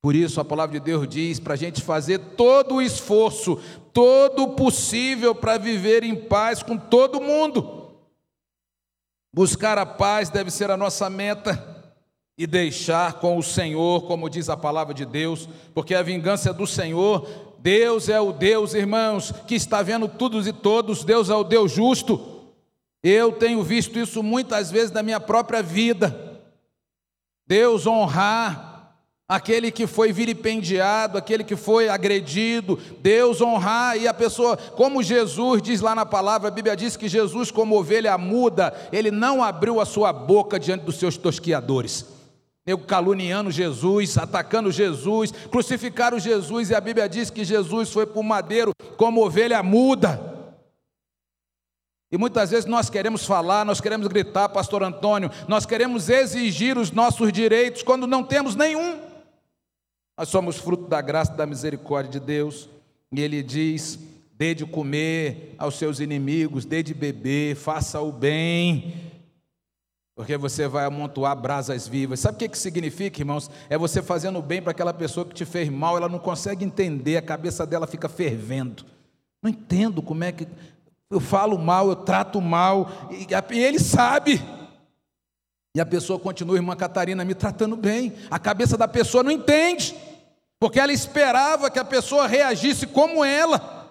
Por 0.00 0.14
isso 0.14 0.40
a 0.40 0.44
palavra 0.44 0.78
de 0.78 0.84
Deus 0.84 1.08
diz 1.08 1.40
para 1.40 1.54
a 1.54 1.56
gente 1.56 1.82
fazer 1.82 2.18
todo 2.18 2.76
o 2.76 2.82
esforço, 2.82 3.60
todo 3.92 4.44
o 4.44 4.54
possível 4.54 5.34
para 5.34 5.58
viver 5.58 6.04
em 6.04 6.14
paz 6.14 6.62
com 6.62 6.76
todo 6.76 7.20
mundo. 7.20 7.90
Buscar 9.34 9.76
a 9.78 9.84
paz 9.84 10.30
deve 10.30 10.50
ser 10.50 10.70
a 10.70 10.76
nossa 10.76 11.10
meta 11.10 11.73
e 12.36 12.46
deixar 12.46 13.14
com 13.14 13.38
o 13.38 13.42
Senhor, 13.42 14.06
como 14.06 14.28
diz 14.28 14.48
a 14.48 14.56
palavra 14.56 14.92
de 14.92 15.04
Deus, 15.04 15.48
porque 15.72 15.94
a 15.94 16.02
vingança 16.02 16.50
é 16.50 16.52
do 16.52 16.66
Senhor. 16.66 17.28
Deus 17.60 18.08
é 18.08 18.20
o 18.20 18.32
Deus, 18.32 18.74
irmãos, 18.74 19.32
que 19.46 19.54
está 19.54 19.82
vendo 19.82 20.08
todos 20.08 20.46
e 20.46 20.52
todos, 20.52 21.04
Deus 21.04 21.30
é 21.30 21.34
o 21.34 21.44
Deus 21.44 21.72
justo. 21.72 22.34
Eu 23.02 23.32
tenho 23.32 23.62
visto 23.62 23.98
isso 23.98 24.22
muitas 24.22 24.70
vezes 24.70 24.90
na 24.90 25.02
minha 25.02 25.20
própria 25.20 25.62
vida. 25.62 26.42
Deus 27.46 27.86
honrar 27.86 28.96
aquele 29.28 29.70
que 29.70 29.86
foi 29.86 30.12
vilipendiado, 30.12 31.16
aquele 31.16 31.44
que 31.44 31.56
foi 31.56 31.88
agredido, 31.88 32.78
Deus 33.00 33.40
honrar 33.40 33.96
e 33.96 34.06
a 34.06 34.12
pessoa, 34.12 34.56
como 34.56 35.02
Jesus 35.02 35.62
diz 35.62 35.80
lá 35.80 35.94
na 35.94 36.04
palavra, 36.04 36.48
a 36.48 36.50
Bíblia 36.50 36.76
diz 36.76 36.96
que 36.96 37.08
Jesus, 37.08 37.50
como 37.50 37.78
ovelha 37.78 38.16
muda, 38.18 38.74
ele 38.92 39.10
não 39.10 39.42
abriu 39.42 39.80
a 39.80 39.86
sua 39.86 40.12
boca 40.12 40.58
diante 40.58 40.84
dos 40.84 40.96
seus 40.96 41.16
tosquiadores. 41.16 42.14
Nego 42.66 42.84
caluniando 42.84 43.50
Jesus, 43.50 44.16
atacando 44.16 44.72
Jesus, 44.72 45.30
crucificaram 45.50 46.18
Jesus 46.18 46.70
e 46.70 46.74
a 46.74 46.80
Bíblia 46.80 47.08
diz 47.08 47.28
que 47.28 47.44
Jesus 47.44 47.92
foi 47.92 48.06
para 48.06 48.20
o 48.20 48.24
madeiro 48.24 48.72
como 48.96 49.24
ovelha 49.24 49.62
muda. 49.62 50.32
E 52.10 52.16
muitas 52.16 52.52
vezes 52.52 52.64
nós 52.64 52.88
queremos 52.88 53.26
falar, 53.26 53.66
nós 53.66 53.80
queremos 53.80 54.06
gritar, 54.06 54.48
Pastor 54.48 54.82
Antônio, 54.82 55.30
nós 55.46 55.66
queremos 55.66 56.08
exigir 56.08 56.78
os 56.78 56.90
nossos 56.90 57.30
direitos 57.32 57.82
quando 57.82 58.06
não 58.06 58.22
temos 58.22 58.56
nenhum. 58.56 59.00
Nós 60.16 60.28
somos 60.28 60.56
fruto 60.56 60.86
da 60.86 61.02
graça 61.02 61.34
e 61.34 61.36
da 61.36 61.44
misericórdia 61.44 62.12
de 62.12 62.20
Deus. 62.20 62.70
E 63.12 63.20
Ele 63.20 63.42
diz: 63.42 63.98
dê 64.32 64.54
de 64.54 64.64
comer 64.64 65.54
aos 65.58 65.76
seus 65.76 66.00
inimigos, 66.00 66.64
dê 66.64 66.82
de 66.82 66.94
beber, 66.94 67.56
faça 67.56 68.00
o 68.00 68.12
bem 68.12 69.13
porque 70.14 70.36
você 70.36 70.68
vai 70.68 70.84
amontoar 70.84 71.36
brasas 71.36 71.88
vivas. 71.88 72.20
Sabe 72.20 72.36
o 72.36 72.38
que, 72.38 72.48
que 72.48 72.58
significa, 72.58 73.20
irmãos? 73.20 73.50
É 73.68 73.76
você 73.76 74.00
fazendo 74.00 74.40
bem 74.40 74.62
para 74.62 74.70
aquela 74.70 74.94
pessoa 74.94 75.26
que 75.26 75.34
te 75.34 75.44
fez 75.44 75.68
mal, 75.68 75.96
ela 75.96 76.08
não 76.08 76.20
consegue 76.20 76.64
entender, 76.64 77.16
a 77.16 77.22
cabeça 77.22 77.66
dela 77.66 77.86
fica 77.86 78.08
fervendo. 78.08 78.84
Não 79.42 79.50
entendo 79.50 80.00
como 80.00 80.22
é 80.22 80.30
que. 80.30 80.46
Eu 81.10 81.20
falo 81.20 81.58
mal, 81.58 81.88
eu 81.88 81.96
trato 81.96 82.40
mal, 82.40 82.88
e, 83.10 83.58
ele 83.58 83.78
sabe. 83.78 84.40
E 85.76 85.80
a 85.80 85.86
pessoa 85.86 86.18
continua, 86.18 86.56
irmã 86.56 86.76
Catarina, 86.76 87.24
me 87.24 87.34
tratando 87.34 87.76
bem. 87.76 88.14
A 88.30 88.38
cabeça 88.38 88.76
da 88.76 88.86
pessoa 88.86 89.24
não 89.24 89.30
entende, 89.32 89.94
porque 90.60 90.78
ela 90.78 90.92
esperava 90.92 91.70
que 91.70 91.78
a 91.78 91.84
pessoa 91.84 92.28
reagisse 92.28 92.86
como 92.86 93.24
ela. 93.24 93.90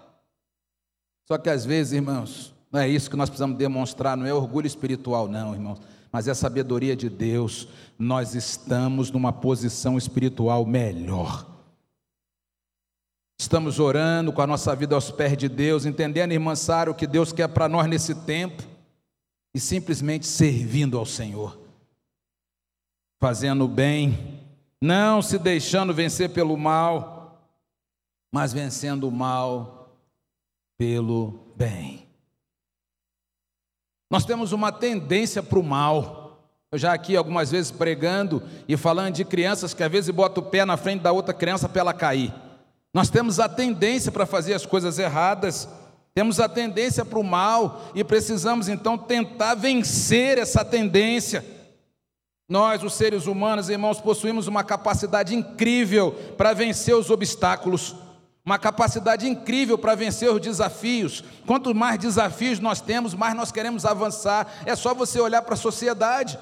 Só 1.28 1.38
que 1.38 1.50
às 1.50 1.66
vezes, 1.66 1.94
irmãos, 1.94 2.54
não 2.72 2.80
é 2.80 2.88
isso 2.88 3.10
que 3.10 3.18
nós 3.18 3.30
precisamos 3.30 3.58
demonstrar, 3.58 4.18
não 4.18 4.26
é 4.26 4.34
orgulho 4.34 4.68
espiritual, 4.68 5.28
não, 5.28 5.54
irmãos 5.54 5.93
mas 6.14 6.28
é 6.28 6.34
sabedoria 6.36 6.96
de 6.96 7.10
Deus, 7.10 7.68
nós 7.98 8.36
estamos 8.36 9.10
numa 9.10 9.34
posição 9.34 9.98
espiritual 9.98 10.64
melhor. 10.64 11.52
Estamos 13.40 13.80
orando 13.80 14.32
com 14.32 14.40
a 14.40 14.46
nossa 14.46 14.76
vida 14.76 14.94
aos 14.94 15.10
pés 15.10 15.36
de 15.36 15.50
Deus, 15.50 15.88
entendendo, 15.88 16.32
irmã 16.32 16.56
Sara, 16.56 16.92
o 16.92 16.94
que 16.94 17.08
Deus 17.08 17.34
quer 17.34 17.48
para 17.48 17.68
nós 17.68 17.90
nesse 17.90 18.14
tempo, 18.14 18.62
e 19.56 19.60
simplesmente 19.60 20.28
servindo 20.28 21.00
ao 21.00 21.06
Senhor, 21.06 21.60
fazendo 23.20 23.66
o 23.66 23.68
bem, 23.68 24.40
não 24.80 25.20
se 25.20 25.40
deixando 25.40 25.96
vencer 25.96 26.30
pelo 26.30 26.56
mal, 26.56 27.44
mas 28.32 28.54
vencendo 28.54 29.08
o 29.08 29.12
mal 29.12 29.98
pelo 30.78 31.54
bem. 31.56 32.08
Nós 34.14 34.26
temos 34.26 34.52
uma 34.52 34.72
tendência 34.72 35.42
para 35.42 35.58
o 35.58 35.64
mal. 35.64 36.38
Eu 36.72 36.78
já 36.78 36.94
aqui 36.94 37.18
algumas 37.18 37.50
vezes 37.50 37.72
pregando 37.72 38.44
e 38.68 38.78
falando 38.78 39.16
de 39.16 39.26
crianças 39.26 39.74
que 39.74 39.82
às 39.82 39.92
vezes 39.92 40.12
botam 40.12 40.44
o 40.44 40.46
pé 40.46 40.64
na 40.66 40.78
frente 40.78 41.02
da 41.02 41.12
outra 41.12 41.34
criança 41.34 41.68
para 41.68 41.82
ela 41.82 41.94
cair. 41.96 42.32
Nós 42.94 43.10
temos 43.10 43.40
a 43.40 43.50
tendência 43.50 44.12
para 44.12 44.28
fazer 44.28 44.54
as 44.54 44.68
coisas 44.68 45.00
erradas, 45.00 45.68
temos 46.14 46.40
a 46.40 46.48
tendência 46.48 47.04
para 47.04 47.18
o 47.18 47.24
mal 47.24 47.86
e 47.96 48.04
precisamos 48.04 48.68
então 48.68 49.00
tentar 49.00 49.56
vencer 49.56 50.38
essa 50.38 50.64
tendência. 50.64 51.44
Nós, 52.48 52.84
os 52.84 52.94
seres 52.94 53.26
humanos, 53.26 53.68
irmãos, 53.68 54.00
possuímos 54.00 54.46
uma 54.46 54.64
capacidade 54.64 55.34
incrível 55.36 56.12
para 56.38 56.54
vencer 56.54 56.94
os 56.94 57.10
obstáculos 57.10 57.96
uma 58.46 58.60
capacidade 58.60 59.28
incrível 59.28 59.78
para 59.78 59.96
vencer 59.96 60.30
os 60.30 60.42
desafios. 60.42 61.24
Quanto 61.46 61.74
mais 61.74 61.98
desafios 61.98 62.60
nós 62.60 62.82
temos, 62.82 63.14
mais 63.14 63.36
nós 63.36 63.52
queremos 63.52 63.86
avançar. 63.86 64.52
É 64.66 64.76
só 64.76 64.94
você 64.94 65.20
olhar 65.20 65.42
para 65.44 65.54
a 65.54 65.58
sociedade. 65.58 66.38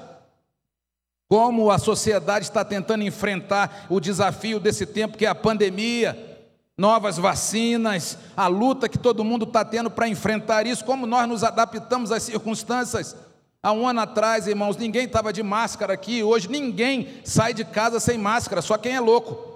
Como 1.28 1.70
a 1.70 1.78
sociedade 1.78 2.44
está 2.44 2.64
tentando 2.64 3.04
enfrentar 3.04 3.86
o 3.88 4.00
desafio 4.00 4.58
desse 4.58 4.84
tempo, 4.84 5.16
que 5.16 5.24
é 5.24 5.28
a 5.28 5.34
pandemia, 5.34 6.40
novas 6.76 7.16
vacinas, 7.16 8.18
a 8.36 8.48
luta 8.48 8.88
que 8.88 8.98
todo 8.98 9.24
mundo 9.24 9.44
está 9.44 9.64
tendo 9.64 9.90
para 9.90 10.08
enfrentar 10.08 10.66
isso, 10.66 10.84
como 10.84 11.06
nós 11.06 11.28
nos 11.28 11.44
adaptamos 11.44 12.10
às 12.10 12.24
circunstâncias. 12.24 13.16
Há 13.62 13.70
um 13.72 13.86
ano 13.86 14.00
atrás, 14.00 14.48
irmãos, 14.48 14.76
ninguém 14.76 15.04
estava 15.04 15.32
de 15.32 15.42
máscara 15.42 15.94
aqui, 15.94 16.20
hoje 16.22 16.48
ninguém 16.48 17.20
sai 17.24 17.54
de 17.54 17.64
casa 17.64 18.00
sem 18.00 18.18
máscara, 18.18 18.60
só 18.60 18.76
quem 18.76 18.96
é 18.96 19.00
louco. 19.00 19.51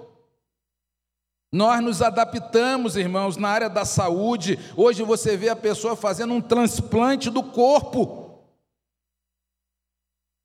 Nós 1.57 1.83
nos 1.83 2.03
adaptamos, 2.03 2.95
irmãos, 2.95 3.35
na 3.35 3.49
área 3.49 3.67
da 3.67 3.83
saúde. 3.83 4.59
Hoje 4.75 5.01
você 5.01 5.35
vê 5.35 5.49
a 5.49 5.55
pessoa 5.55 5.95
fazendo 5.95 6.31
um 6.31 6.39
transplante 6.39 7.31
do 7.31 7.41
corpo. 7.41 8.43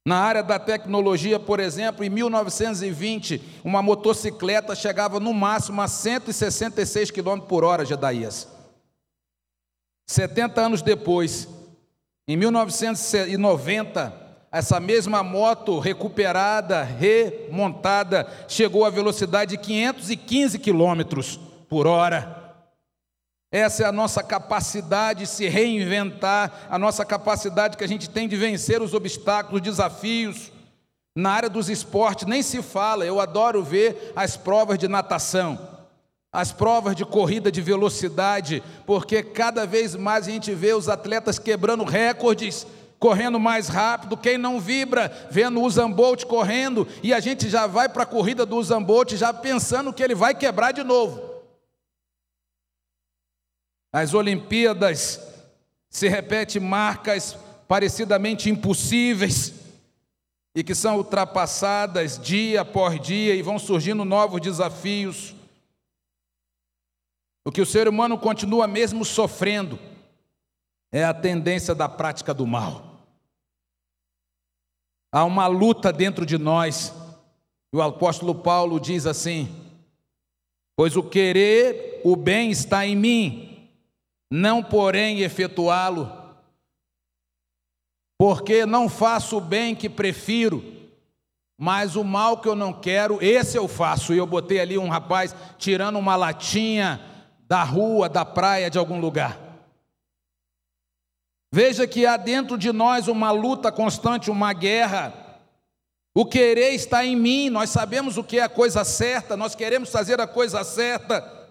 Na 0.06 0.16
área 0.16 0.42
da 0.42 0.58
tecnologia, 0.58 1.38
por 1.38 1.60
exemplo, 1.60 2.02
em 2.02 2.08
1920, 2.08 3.42
uma 3.62 3.82
motocicleta 3.82 4.74
chegava 4.74 5.20
no 5.20 5.34
máximo 5.34 5.82
a 5.82 5.86
166 5.86 7.10
km 7.10 7.40
por 7.40 7.62
hora, 7.62 7.84
Gedaías. 7.84 8.48
70 10.06 10.62
anos 10.62 10.80
depois, 10.80 11.46
em 12.26 12.38
1990, 12.38 14.21
essa 14.52 14.78
mesma 14.78 15.22
moto 15.22 15.78
recuperada, 15.78 16.82
remontada, 16.82 18.30
chegou 18.46 18.84
à 18.84 18.90
velocidade 18.90 19.52
de 19.52 19.56
515 19.56 20.58
quilômetros 20.58 21.40
por 21.70 21.86
hora. 21.86 22.38
Essa 23.50 23.84
é 23.84 23.86
a 23.86 23.92
nossa 23.92 24.22
capacidade 24.22 25.20
de 25.20 25.26
se 25.26 25.48
reinventar, 25.48 26.66
a 26.70 26.78
nossa 26.78 27.02
capacidade 27.02 27.78
que 27.78 27.84
a 27.84 27.88
gente 27.88 28.10
tem 28.10 28.28
de 28.28 28.36
vencer 28.36 28.82
os 28.82 28.92
obstáculos, 28.92 29.62
desafios. 29.62 30.52
Na 31.16 31.30
área 31.30 31.48
dos 31.48 31.70
esportes, 31.70 32.26
nem 32.26 32.42
se 32.42 32.62
fala, 32.62 33.06
eu 33.06 33.20
adoro 33.20 33.62
ver 33.62 34.12
as 34.16 34.36
provas 34.36 34.78
de 34.78 34.88
natação, 34.88 35.58
as 36.32 36.52
provas 36.52 36.96
de 36.96 37.04
corrida 37.04 37.52
de 37.52 37.60
velocidade, 37.60 38.62
porque 38.86 39.22
cada 39.22 39.66
vez 39.66 39.94
mais 39.94 40.26
a 40.26 40.30
gente 40.30 40.54
vê 40.54 40.72
os 40.72 40.88
atletas 40.88 41.38
quebrando 41.38 41.84
recordes 41.84 42.66
correndo 43.02 43.40
mais 43.40 43.66
rápido, 43.66 44.16
quem 44.16 44.38
não 44.38 44.60
vibra 44.60 45.08
vendo 45.28 45.60
o 45.60 45.64
Bolt 45.92 46.24
correndo, 46.24 46.86
e 47.02 47.12
a 47.12 47.18
gente 47.18 47.50
já 47.50 47.66
vai 47.66 47.88
para 47.88 48.04
a 48.04 48.06
corrida 48.06 48.46
do 48.46 48.56
Usain 48.56 48.80
Bolt 48.80 49.14
já 49.14 49.34
pensando 49.34 49.92
que 49.92 50.00
ele 50.00 50.14
vai 50.14 50.36
quebrar 50.36 50.70
de 50.70 50.84
novo. 50.84 51.20
As 53.92 54.14
e 60.54 60.62
que 60.62 60.72
são 60.72 60.96
ultrapassadas 60.96 62.20
dia 62.20 62.60
após 62.60 63.00
dia 63.00 63.34
e 63.34 63.42
vão 63.42 63.58
surgindo 63.58 64.04
novos 64.04 64.40
desafios. 64.40 65.34
O 67.44 67.50
que 67.50 67.60
o 67.60 67.66
ser 67.66 67.88
humano 67.88 68.16
continua 68.16 68.68
mesmo 68.68 69.04
sofrendo 69.04 69.76
é 70.92 71.02
a 71.02 71.12
tendência 71.12 71.74
da 71.74 71.88
prática 71.88 72.32
do 72.32 72.46
mal. 72.46 72.91
Há 75.12 75.24
uma 75.24 75.46
luta 75.46 75.92
dentro 75.92 76.24
de 76.24 76.38
nós. 76.38 76.94
O 77.70 77.82
apóstolo 77.82 78.34
Paulo 78.34 78.80
diz 78.80 79.06
assim: 79.06 79.54
Pois 80.74 80.96
o 80.96 81.02
querer 81.02 82.00
o 82.02 82.16
bem 82.16 82.50
está 82.50 82.86
em 82.86 82.96
mim, 82.96 83.68
não 84.30 84.62
porém 84.62 85.20
efetuá-lo. 85.20 86.10
Porque 88.18 88.64
não 88.64 88.88
faço 88.88 89.36
o 89.36 89.40
bem 89.40 89.74
que 89.74 89.88
prefiro, 89.88 90.64
mas 91.58 91.96
o 91.96 92.04
mal 92.04 92.38
que 92.38 92.48
eu 92.48 92.54
não 92.54 92.72
quero, 92.72 93.18
esse 93.20 93.58
eu 93.58 93.68
faço. 93.68 94.14
E 94.14 94.18
eu 94.18 94.26
botei 94.26 94.60
ali 94.60 94.78
um 94.78 94.88
rapaz 94.88 95.34
tirando 95.58 95.98
uma 95.98 96.16
latinha 96.16 97.00
da 97.48 97.62
rua, 97.62 98.08
da 98.08 98.24
praia, 98.24 98.70
de 98.70 98.78
algum 98.78 99.00
lugar. 99.00 99.41
Veja 101.54 101.86
que 101.86 102.06
há 102.06 102.16
dentro 102.16 102.56
de 102.56 102.72
nós 102.72 103.08
uma 103.08 103.30
luta 103.30 103.70
constante, 103.70 104.30
uma 104.30 104.54
guerra. 104.54 105.12
O 106.14 106.24
querer 106.24 106.70
está 106.70 107.04
em 107.04 107.14
mim, 107.14 107.50
nós 107.50 107.68
sabemos 107.68 108.16
o 108.16 108.24
que 108.24 108.38
é 108.38 108.42
a 108.42 108.48
coisa 108.48 108.84
certa, 108.84 109.36
nós 109.36 109.54
queremos 109.54 109.90
fazer 109.90 110.18
a 110.18 110.26
coisa 110.26 110.64
certa, 110.64 111.50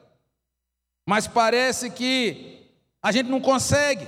mas 1.08 1.28
parece 1.28 1.92
que 1.92 2.68
a 3.02 3.12
gente 3.12 3.30
não 3.30 3.40
consegue. 3.40 4.08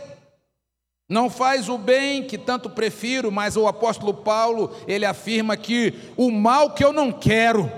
Não 1.07 1.29
faz 1.29 1.69
o 1.69 1.77
bem 1.77 2.25
que 2.25 2.39
tanto 2.39 2.69
prefiro, 2.69 3.31
mas 3.31 3.55
o 3.55 3.67
apóstolo 3.67 4.15
Paulo, 4.15 4.75
ele 4.87 5.05
afirma 5.05 5.55
que 5.55 5.93
o 6.17 6.31
mal 6.31 6.73
que 6.73 6.83
eu 6.83 6.91
não 6.91 7.11
quero, 7.11 7.71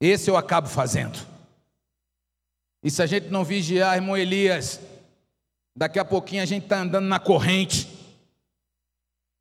esse 0.00 0.30
eu 0.30 0.36
acabo 0.36 0.68
fazendo. 0.68 1.18
E 2.84 2.90
se 2.90 3.02
a 3.02 3.06
gente 3.06 3.28
não 3.28 3.42
vigiar, 3.42 3.96
irmão 3.96 4.16
Elias, 4.16 4.80
daqui 5.78 6.00
a 6.00 6.04
pouquinho 6.04 6.42
a 6.42 6.46
gente 6.46 6.64
está 6.64 6.80
andando 6.80 7.06
na 7.06 7.20
corrente, 7.20 7.88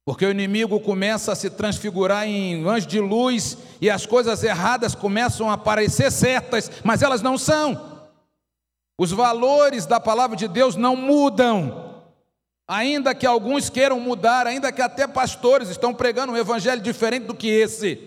porque 0.05 0.23
o 0.23 0.29
inimigo 0.29 0.79
começa 0.79 1.31
a 1.31 1.35
se 1.35 1.49
transfigurar 1.49 2.27
em 2.27 2.63
anjo 2.63 2.85
de 2.85 2.99
luz 2.99 3.57
e 3.81 3.89
as 3.89 4.05
coisas 4.05 4.43
erradas 4.43 4.93
começam 4.93 5.49
a 5.49 5.57
parecer 5.57 6.11
certas, 6.11 6.71
mas 6.83 7.01
elas 7.01 7.23
não 7.23 7.39
são. 7.39 8.07
Os 8.99 9.11
valores 9.11 9.87
da 9.87 9.99
palavra 9.99 10.37
de 10.37 10.47
Deus 10.47 10.75
não 10.75 10.95
mudam. 10.95 12.03
Ainda 12.67 13.15
que 13.15 13.25
alguns 13.25 13.67
queiram 13.69 13.99
mudar, 13.99 14.45
ainda 14.45 14.71
que 14.71 14.81
até 14.81 15.07
pastores 15.07 15.69
estão 15.69 15.91
pregando 15.91 16.33
um 16.33 16.37
evangelho 16.37 16.81
diferente 16.81 17.25
do 17.25 17.33
que 17.33 17.47
esse. 17.47 17.99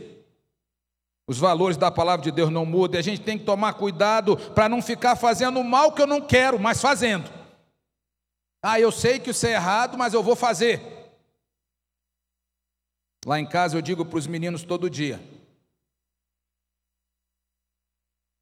Os 1.26 1.38
valores 1.38 1.76
da 1.76 1.90
palavra 1.90 2.22
de 2.22 2.30
Deus 2.30 2.50
não 2.50 2.64
mudam, 2.64 2.98
e 2.98 3.00
a 3.00 3.04
gente 3.04 3.22
tem 3.22 3.36
que 3.36 3.44
tomar 3.44 3.74
cuidado 3.74 4.36
para 4.36 4.68
não 4.68 4.80
ficar 4.80 5.16
fazendo 5.16 5.58
o 5.58 5.64
mal 5.64 5.92
que 5.92 6.02
eu 6.02 6.06
não 6.06 6.20
quero, 6.20 6.60
mas 6.60 6.80
fazendo. 6.80 7.39
Ah, 8.62 8.78
eu 8.78 8.92
sei 8.92 9.18
que 9.18 9.30
isso 9.30 9.46
é 9.46 9.52
errado, 9.52 9.96
mas 9.96 10.12
eu 10.12 10.22
vou 10.22 10.36
fazer. 10.36 10.80
Lá 13.24 13.38
em 13.38 13.46
casa 13.46 13.76
eu 13.76 13.82
digo 13.82 14.04
para 14.04 14.18
os 14.18 14.26
meninos 14.26 14.62
todo 14.62 14.90
dia. 14.90 15.20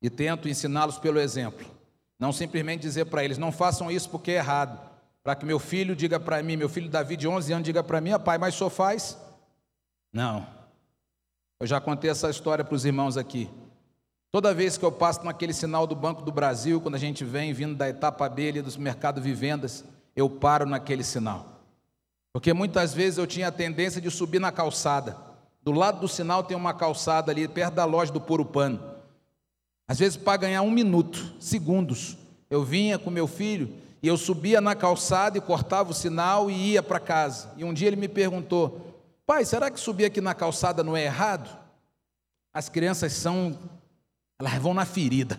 E 0.00 0.08
tento 0.08 0.48
ensiná-los 0.48 0.98
pelo 0.98 1.18
exemplo. 1.18 1.66
Não 2.18 2.32
simplesmente 2.32 2.82
dizer 2.82 3.06
para 3.06 3.24
eles, 3.24 3.38
não 3.38 3.52
façam 3.52 3.90
isso 3.90 4.10
porque 4.10 4.32
é 4.32 4.36
errado. 4.36 4.88
Para 5.22 5.36
que 5.36 5.44
meu 5.44 5.58
filho 5.58 5.94
diga 5.94 6.18
para 6.18 6.42
mim, 6.42 6.56
meu 6.56 6.68
filho 6.68 6.88
Davi 6.88 7.16
de 7.16 7.28
11 7.28 7.52
anos 7.52 7.64
diga 7.64 7.82
para 7.82 8.00
mim, 8.00 8.12
ah, 8.12 8.18
pai, 8.18 8.38
mas 8.38 8.54
só 8.54 8.70
faz? 8.70 9.18
Não. 10.12 10.46
Eu 11.60 11.66
já 11.66 11.80
contei 11.80 12.10
essa 12.10 12.30
história 12.30 12.64
para 12.64 12.74
os 12.74 12.84
irmãos 12.84 13.16
aqui. 13.16 13.50
Toda 14.30 14.54
vez 14.54 14.76
que 14.76 14.84
eu 14.84 14.92
passo 14.92 15.24
naquele 15.24 15.52
sinal 15.52 15.86
do 15.86 15.96
Banco 15.96 16.22
do 16.22 16.30
Brasil, 16.30 16.80
quando 16.80 16.94
a 16.94 16.98
gente 16.98 17.24
vem 17.24 17.52
vindo 17.52 17.74
da 17.74 17.88
etapa 17.88 18.28
B 18.28 18.48
ali 18.48 18.62
do 18.62 18.80
mercado 18.80 19.20
Vivendas, 19.20 19.84
eu 20.14 20.28
paro 20.28 20.66
naquele 20.66 21.04
sinal. 21.04 21.46
Porque 22.32 22.52
muitas 22.52 22.94
vezes 22.94 23.18
eu 23.18 23.26
tinha 23.26 23.48
a 23.48 23.52
tendência 23.52 24.00
de 24.00 24.10
subir 24.10 24.40
na 24.40 24.52
calçada. 24.52 25.16
Do 25.62 25.72
lado 25.72 26.00
do 26.00 26.08
sinal 26.08 26.42
tem 26.42 26.56
uma 26.56 26.72
calçada 26.72 27.32
ali, 27.32 27.48
perto 27.48 27.74
da 27.74 27.84
loja 27.84 28.12
do 28.12 28.20
Puro 28.20 28.44
Pano. 28.44 28.80
Às 29.86 29.98
vezes, 29.98 30.16
para 30.16 30.36
ganhar 30.36 30.62
um 30.62 30.70
minuto, 30.70 31.34
segundos, 31.40 32.16
eu 32.50 32.62
vinha 32.62 32.98
com 32.98 33.10
meu 33.10 33.26
filho 33.26 33.72
e 34.02 34.06
eu 34.06 34.16
subia 34.16 34.60
na 34.60 34.74
calçada 34.74 35.38
e 35.38 35.40
cortava 35.40 35.90
o 35.90 35.94
sinal 35.94 36.50
e 36.50 36.72
ia 36.72 36.82
para 36.82 37.00
casa. 37.00 37.50
E 37.56 37.64
um 37.64 37.72
dia 37.72 37.88
ele 37.88 37.96
me 37.96 38.08
perguntou: 38.08 38.94
Pai, 39.26 39.44
será 39.44 39.70
que 39.70 39.80
subir 39.80 40.04
aqui 40.04 40.20
na 40.20 40.34
calçada 40.34 40.84
não 40.84 40.96
é 40.96 41.04
errado? 41.04 41.50
As 42.52 42.68
crianças 42.68 43.12
são, 43.12 43.58
elas 44.38 44.54
vão 44.54 44.74
na 44.74 44.84
ferida. 44.84 45.38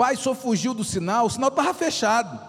Pai, 0.00 0.16
só 0.16 0.34
fugiu 0.34 0.72
do 0.72 0.82
sinal, 0.82 1.26
o 1.26 1.30
sinal 1.30 1.50
estava 1.50 1.74
fechado. 1.74 2.40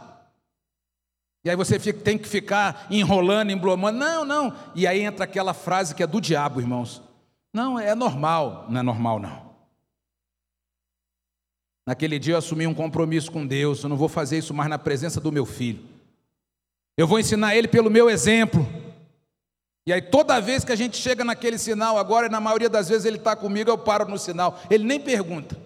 E 1.44 1.50
aí 1.50 1.56
você 1.58 1.78
fica, 1.78 2.00
tem 2.00 2.18
que 2.18 2.26
ficar 2.26 2.88
enrolando, 2.90 3.52
emblomando. 3.52 4.00
Não, 4.00 4.24
não. 4.24 4.56
E 4.74 4.88
aí 4.88 5.02
entra 5.02 5.26
aquela 5.26 5.54
frase 5.54 5.94
que 5.94 6.02
é 6.02 6.08
do 6.08 6.22
diabo, 6.22 6.62
irmãos. 6.62 7.02
Não, 7.54 7.78
é 7.78 7.94
normal. 7.94 8.68
Não 8.70 8.80
é 8.80 8.82
normal, 8.82 9.20
não. 9.20 9.52
Naquele 11.86 12.18
dia 12.18 12.36
eu 12.36 12.38
assumi 12.38 12.66
um 12.66 12.74
compromisso 12.74 13.30
com 13.30 13.46
Deus. 13.46 13.84
Eu 13.84 13.90
não 13.90 13.98
vou 13.98 14.08
fazer 14.08 14.38
isso 14.38 14.54
mais 14.54 14.70
na 14.70 14.80
presença 14.80 15.20
do 15.20 15.30
meu 15.30 15.46
filho. 15.46 15.84
Eu 16.96 17.06
vou 17.06 17.20
ensinar 17.20 17.54
ele 17.54 17.68
pelo 17.68 17.90
meu 17.90 18.10
exemplo. 18.10 18.66
E 19.86 19.92
aí, 19.92 20.02
toda 20.02 20.40
vez 20.40 20.64
que 20.64 20.72
a 20.72 20.78
gente 20.78 20.96
chega 20.96 21.26
naquele 21.26 21.58
sinal, 21.58 21.98
agora, 21.98 22.30
na 22.30 22.40
maioria 22.40 22.70
das 22.70 22.88
vezes 22.88 23.04
ele 23.04 23.18
está 23.18 23.36
comigo, 23.36 23.70
eu 23.70 23.78
paro 23.78 24.10
no 24.10 24.18
sinal. 24.18 24.58
Ele 24.70 24.86
nem 24.86 25.02
pergunta. 25.02 25.61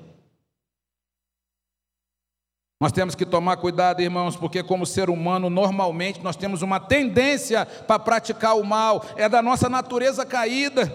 Nós 2.80 2.92
temos 2.92 3.16
que 3.16 3.26
tomar 3.26 3.58
cuidado, 3.58 4.02
irmãos, 4.02 4.36
porque, 4.36 4.62
como 4.62 4.86
ser 4.86 5.10
humano, 5.10 5.50
normalmente 5.50 6.22
nós 6.22 6.36
temos 6.36 6.62
uma 6.62 6.80
tendência 6.80 7.66
para 7.66 7.98
praticar 7.98 8.58
o 8.58 8.66
mal, 8.66 9.04
é 9.16 9.30
da 9.30 9.42
nossa 9.42 9.70
natureza 9.70 10.26
caída. 10.26 10.94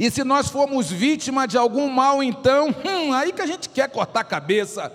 E 0.00 0.10
se 0.10 0.24
nós 0.24 0.48
formos 0.48 0.90
vítima 0.90 1.46
de 1.46 1.56
algum 1.56 1.88
mal, 1.88 2.20
então, 2.20 2.68
hum, 2.84 3.12
aí 3.12 3.32
que 3.32 3.42
a 3.42 3.46
gente 3.46 3.68
quer 3.68 3.88
cortar 3.88 4.20
a 4.20 4.24
cabeça. 4.24 4.92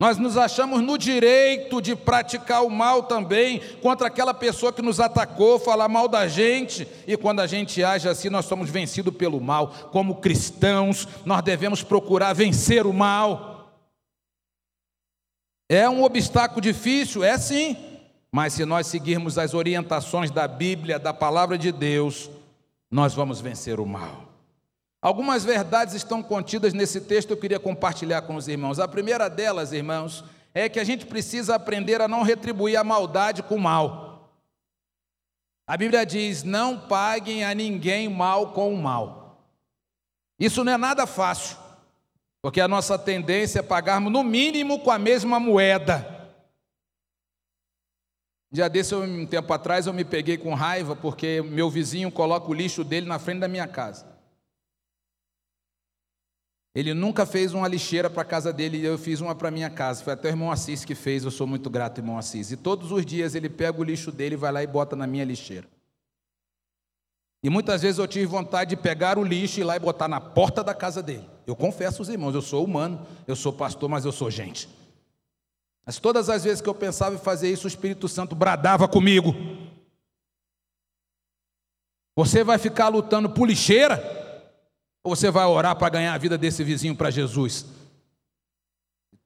Nós 0.00 0.16
nos 0.16 0.38
achamos 0.38 0.80
no 0.80 0.96
direito 0.96 1.78
de 1.82 1.94
praticar 1.94 2.64
o 2.64 2.70
mal 2.70 3.02
também 3.02 3.60
contra 3.82 4.06
aquela 4.06 4.32
pessoa 4.32 4.72
que 4.72 4.80
nos 4.80 4.98
atacou, 4.98 5.58
falar 5.58 5.88
mal 5.88 6.08
da 6.08 6.26
gente, 6.26 6.88
e 7.06 7.18
quando 7.18 7.40
a 7.40 7.46
gente 7.46 7.84
age 7.84 8.08
assim, 8.08 8.30
nós 8.30 8.46
somos 8.46 8.70
vencidos 8.70 9.14
pelo 9.14 9.38
mal. 9.42 9.68
Como 9.92 10.16
cristãos, 10.16 11.06
nós 11.26 11.42
devemos 11.42 11.82
procurar 11.82 12.32
vencer 12.32 12.86
o 12.86 12.94
mal. 12.94 13.70
É 15.68 15.86
um 15.86 16.02
obstáculo 16.02 16.62
difícil? 16.62 17.22
É 17.22 17.36
sim, 17.36 17.76
mas 18.32 18.54
se 18.54 18.64
nós 18.64 18.86
seguirmos 18.86 19.36
as 19.36 19.52
orientações 19.52 20.30
da 20.30 20.48
Bíblia, 20.48 20.98
da 20.98 21.12
palavra 21.12 21.58
de 21.58 21.70
Deus, 21.70 22.30
nós 22.90 23.12
vamos 23.12 23.38
vencer 23.38 23.78
o 23.78 23.84
mal. 23.84 24.29
Algumas 25.02 25.44
verdades 25.44 25.94
estão 25.94 26.22
contidas 26.22 26.74
nesse 26.74 27.00
texto, 27.00 27.30
eu 27.30 27.36
queria 27.36 27.58
compartilhar 27.58 28.22
com 28.22 28.34
os 28.36 28.48
irmãos. 28.48 28.78
A 28.78 28.86
primeira 28.86 29.30
delas, 29.30 29.72
irmãos, 29.72 30.22
é 30.52 30.68
que 30.68 30.78
a 30.78 30.84
gente 30.84 31.06
precisa 31.06 31.54
aprender 31.54 32.02
a 32.02 32.08
não 32.08 32.22
retribuir 32.22 32.76
a 32.76 32.84
maldade 32.84 33.42
com 33.42 33.56
mal. 33.56 34.30
A 35.66 35.76
Bíblia 35.76 36.04
diz: 36.04 36.42
não 36.42 36.78
paguem 36.78 37.44
a 37.44 37.54
ninguém 37.54 38.10
mal 38.10 38.52
com 38.52 38.74
o 38.74 38.76
mal. 38.76 39.42
Isso 40.38 40.62
não 40.64 40.72
é 40.72 40.76
nada 40.76 41.06
fácil, 41.06 41.56
porque 42.42 42.60
a 42.60 42.68
nossa 42.68 42.98
tendência 42.98 43.60
é 43.60 43.62
pagarmos 43.62 44.12
no 44.12 44.22
mínimo 44.22 44.80
com 44.80 44.90
a 44.90 44.98
mesma 44.98 45.40
moeda. 45.40 46.20
Um 48.52 48.56
dia 48.56 48.68
desse, 48.68 48.94
um 48.94 49.24
tempo 49.24 49.50
atrás, 49.52 49.86
eu 49.86 49.92
me 49.94 50.04
peguei 50.04 50.36
com 50.36 50.52
raiva 50.52 50.96
porque 50.96 51.40
meu 51.40 51.70
vizinho 51.70 52.10
coloca 52.10 52.50
o 52.50 52.54
lixo 52.54 52.82
dele 52.82 53.06
na 53.06 53.18
frente 53.18 53.38
da 53.38 53.48
minha 53.48 53.68
casa. 53.68 54.19
Ele 56.74 56.94
nunca 56.94 57.26
fez 57.26 57.52
uma 57.52 57.66
lixeira 57.66 58.08
para 58.08 58.22
a 58.22 58.24
casa 58.24 58.52
dele 58.52 58.78
e 58.78 58.84
eu 58.84 58.96
fiz 58.96 59.20
uma 59.20 59.34
para 59.34 59.50
minha 59.50 59.68
casa. 59.68 60.04
Foi 60.04 60.12
até 60.12 60.28
o 60.28 60.30
irmão 60.30 60.52
Assis 60.52 60.84
que 60.84 60.94
fez, 60.94 61.24
eu 61.24 61.30
sou 61.30 61.46
muito 61.46 61.68
grato, 61.68 61.98
irmão 61.98 62.16
Assis. 62.16 62.52
E 62.52 62.56
todos 62.56 62.92
os 62.92 63.04
dias 63.04 63.34
ele 63.34 63.48
pega 63.48 63.80
o 63.80 63.84
lixo 63.84 64.12
dele, 64.12 64.36
vai 64.36 64.52
lá 64.52 64.62
e 64.62 64.66
bota 64.66 64.94
na 64.94 65.06
minha 65.06 65.24
lixeira. 65.24 65.66
E 67.42 67.50
muitas 67.50 67.82
vezes 67.82 67.98
eu 67.98 68.06
tive 68.06 68.26
vontade 68.26 68.70
de 68.70 68.76
pegar 68.76 69.18
o 69.18 69.24
lixo 69.24 69.58
e 69.58 69.62
ir 69.62 69.64
lá 69.64 69.74
e 69.74 69.80
botar 69.80 70.06
na 70.06 70.20
porta 70.20 70.62
da 70.62 70.74
casa 70.74 71.02
dele. 71.02 71.28
Eu 71.46 71.56
confesso 71.56 72.02
aos 72.02 72.08
irmãos, 72.08 72.34
eu 72.34 72.42
sou 72.42 72.64
humano, 72.64 73.04
eu 73.26 73.34
sou 73.34 73.52
pastor, 73.52 73.88
mas 73.88 74.04
eu 74.04 74.12
sou 74.12 74.30
gente. 74.30 74.68
Mas 75.84 75.98
todas 75.98 76.28
as 76.28 76.44
vezes 76.44 76.60
que 76.60 76.68
eu 76.68 76.74
pensava 76.74 77.16
em 77.16 77.18
fazer 77.18 77.50
isso, 77.50 77.66
o 77.66 77.68
Espírito 77.68 78.06
Santo 78.06 78.36
bradava 78.36 78.86
comigo. 78.86 79.34
Você 82.14 82.44
vai 82.44 82.58
ficar 82.58 82.88
lutando 82.88 83.30
por 83.30 83.48
lixeira? 83.48 84.19
Ou 85.02 85.16
você 85.16 85.30
vai 85.30 85.44
orar 85.46 85.76
para 85.76 85.88
ganhar 85.88 86.14
a 86.14 86.18
vida 86.18 86.36
desse 86.36 86.62
vizinho 86.62 86.94
para 86.94 87.10
Jesus? 87.10 87.64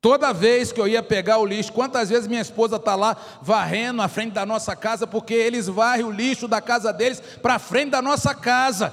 Toda 0.01 0.35
vez 0.35 0.71
que 0.71 0.79
eu 0.79 0.87
ia 0.87 1.03
pegar 1.03 1.39
o 1.39 1.47
lixo, 1.47 1.73
quantas 1.73 2.11
vezes 2.11 2.29
minha 2.29 2.43
esposa 2.43 2.77
está 2.77 2.95
lá 2.95 3.17
varrendo 3.41 4.03
a 4.03 4.09
frente 4.09 4.35
da 4.35 4.45
nossa 4.45 4.77
casa, 4.77 5.07
porque 5.07 5.33
eles 5.33 5.67
varrem 5.67 6.05
o 6.05 6.11
lixo 6.11 6.47
da 6.47 6.61
casa 6.61 6.93
deles 6.93 7.21
para 7.21 7.55
a 7.55 7.59
frente 7.59 7.93
da 7.93 8.03
nossa 8.03 8.35
casa. 8.35 8.93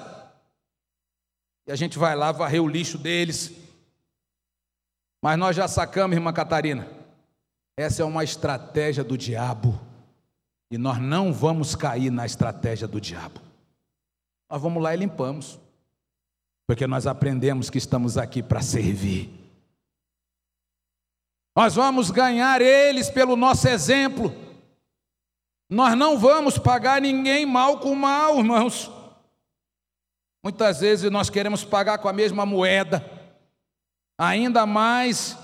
E 1.68 1.72
a 1.72 1.76
gente 1.76 2.00
vai 2.00 2.16
lá 2.16 2.32
varrer 2.32 2.64
o 2.64 2.68
lixo 2.68 2.98
deles. 2.98 3.52
Mas 5.22 5.38
nós 5.38 5.54
já 5.54 5.68
sacamos, 5.68 6.16
irmã 6.16 6.32
Catarina, 6.32 6.88
essa 7.78 8.02
é 8.02 8.06
uma 8.06 8.24
estratégia 8.24 9.04
do 9.04 9.18
diabo. 9.18 9.80
E 10.72 10.78
nós 10.78 10.98
não 10.98 11.34
vamos 11.34 11.76
cair 11.76 12.10
na 12.10 12.26
estratégia 12.26 12.88
do 12.88 13.02
diabo. 13.02 13.42
Nós 14.50 14.62
vamos 14.62 14.82
lá 14.82 14.94
e 14.96 14.98
limpamos. 14.98 15.60
Porque 16.72 16.88
nós 16.88 17.06
aprendemos 17.06 17.70
que 17.70 17.78
estamos 17.78 18.18
aqui 18.18 18.42
para 18.42 18.62
servir. 18.62 19.30
Nós 21.54 21.76
vamos 21.76 22.10
ganhar 22.10 22.62
eles 22.62 23.10
pelo 23.10 23.36
nosso 23.36 23.68
exemplo. 23.68 24.34
Nós 25.70 25.98
não 25.98 26.18
vamos 26.18 26.58
pagar 26.58 27.02
ninguém 27.02 27.46
mal 27.46 27.80
com 27.80 27.94
mal, 27.94 28.38
irmãos. 28.38 28.90
Muitas 30.42 30.80
vezes 30.80 31.12
nós 31.12 31.30
queremos 31.30 31.66
pagar 31.66 31.98
com 31.98 32.08
a 32.08 32.14
mesma 32.14 32.46
moeda. 32.46 33.06
Ainda 34.18 34.66
mais 34.66 35.38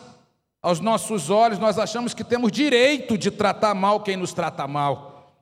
aos 0.62 0.80
nossos 0.80 1.30
olhos, 1.30 1.60
nós 1.60 1.78
achamos 1.78 2.13
que 2.13 2.24
temos 2.24 2.54
direito 2.54 3.18
de 3.18 3.30
tratar 3.30 3.76
mal 3.76 4.00
quem 4.00 4.16
nos 4.16 4.32
trata 4.32 4.66
mal. 4.66 5.36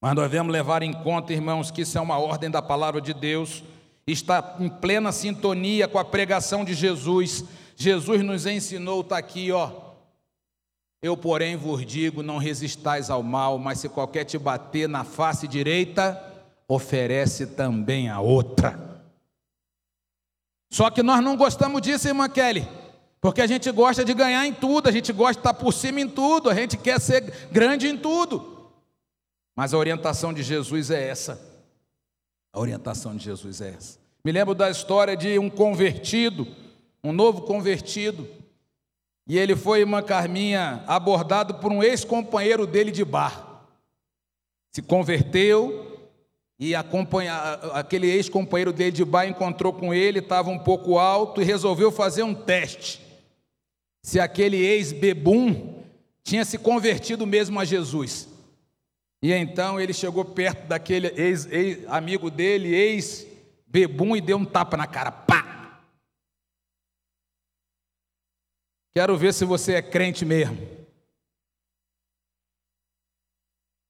Mas 0.00 0.14
nós 0.14 0.30
devemos 0.30 0.52
levar 0.52 0.80
em 0.80 0.92
conta, 0.92 1.32
irmãos, 1.32 1.72
que 1.72 1.80
isso 1.80 1.98
é 1.98 2.00
uma 2.00 2.20
ordem 2.20 2.48
da 2.48 2.62
palavra 2.62 3.00
de 3.00 3.12
Deus, 3.12 3.64
está 4.06 4.56
em 4.58 4.68
plena 4.68 5.12
sintonia 5.12 5.86
com 5.86 5.98
a 5.98 6.04
pregação 6.04 6.64
de 6.64 6.74
Jesus 6.74 7.44
Jesus 7.82 8.22
nos 8.22 8.46
ensinou, 8.46 9.00
está 9.00 9.18
aqui, 9.18 9.50
ó. 9.50 9.70
Eu, 11.02 11.16
porém, 11.16 11.56
vos 11.56 11.84
digo: 11.84 12.22
não 12.22 12.38
resistais 12.38 13.10
ao 13.10 13.22
mal, 13.22 13.58
mas 13.58 13.80
se 13.80 13.88
qualquer 13.88 14.24
te 14.24 14.38
bater 14.38 14.88
na 14.88 15.04
face 15.04 15.48
direita, 15.48 16.22
oferece 16.68 17.46
também 17.48 18.08
a 18.08 18.20
outra. 18.20 18.78
Só 20.70 20.90
que 20.90 21.02
nós 21.02 21.22
não 21.22 21.36
gostamos 21.36 21.82
disso, 21.82 22.08
irmã 22.08 22.28
Kelly, 22.28 22.66
porque 23.20 23.42
a 23.42 23.46
gente 23.46 23.70
gosta 23.72 24.04
de 24.04 24.14
ganhar 24.14 24.46
em 24.46 24.54
tudo, 24.54 24.88
a 24.88 24.92
gente 24.92 25.12
gosta 25.12 25.34
de 25.34 25.40
estar 25.40 25.54
por 25.54 25.72
cima 25.72 26.00
em 26.00 26.08
tudo, 26.08 26.48
a 26.48 26.54
gente 26.54 26.76
quer 26.76 27.00
ser 27.00 27.48
grande 27.50 27.88
em 27.88 27.98
tudo. 27.98 28.70
Mas 29.54 29.74
a 29.74 29.78
orientação 29.78 30.32
de 30.32 30.42
Jesus 30.42 30.90
é 30.90 31.08
essa. 31.08 31.51
A 32.52 32.60
orientação 32.60 33.16
de 33.16 33.24
Jesus 33.24 33.60
é 33.60 33.70
essa. 33.70 33.98
Me 34.24 34.30
lembro 34.30 34.54
da 34.54 34.70
história 34.70 35.16
de 35.16 35.38
um 35.38 35.48
convertido 35.48 36.46
um 37.04 37.12
novo 37.12 37.42
convertido, 37.42 38.28
e 39.26 39.36
ele 39.36 39.56
foi, 39.56 39.82
uma 39.82 40.02
Carminha, 40.02 40.84
abordado 40.86 41.54
por 41.54 41.72
um 41.72 41.82
ex-companheiro 41.82 42.66
dele 42.66 42.90
de 42.90 43.04
bar. 43.04 43.66
Se 44.70 44.80
converteu 44.82 45.98
e 46.58 46.74
aquele 46.74 48.08
ex-companheiro 48.08 48.72
dele 48.72 48.92
de 48.92 49.04
bar 49.04 49.26
encontrou 49.26 49.72
com 49.72 49.92
ele, 49.92 50.20
estava 50.20 50.50
um 50.50 50.58
pouco 50.58 50.98
alto 50.98 51.42
e 51.42 51.44
resolveu 51.44 51.90
fazer 51.90 52.22
um 52.22 52.34
teste. 52.34 53.00
Se 54.02 54.20
aquele 54.20 54.56
ex-bebum 54.56 55.82
tinha 56.22 56.44
se 56.44 56.56
convertido 56.56 57.26
mesmo 57.26 57.58
a 57.58 57.64
Jesus. 57.64 58.28
E 59.22 59.32
então 59.32 59.80
ele 59.80 59.94
chegou 59.94 60.24
perto 60.24 60.66
daquele 60.66 61.06
ex-amigo 61.08 62.26
ex 62.26 62.36
dele, 62.36 62.74
ex-bebum, 62.74 64.16
e 64.16 64.20
deu 64.20 64.36
um 64.36 64.44
tapa 64.44 64.76
na 64.76 64.86
cara. 64.86 65.12
Pá! 65.12 65.80
Quero 68.92 69.16
ver 69.16 69.32
se 69.32 69.44
você 69.44 69.74
é 69.74 69.82
crente 69.82 70.24
mesmo. 70.24 70.58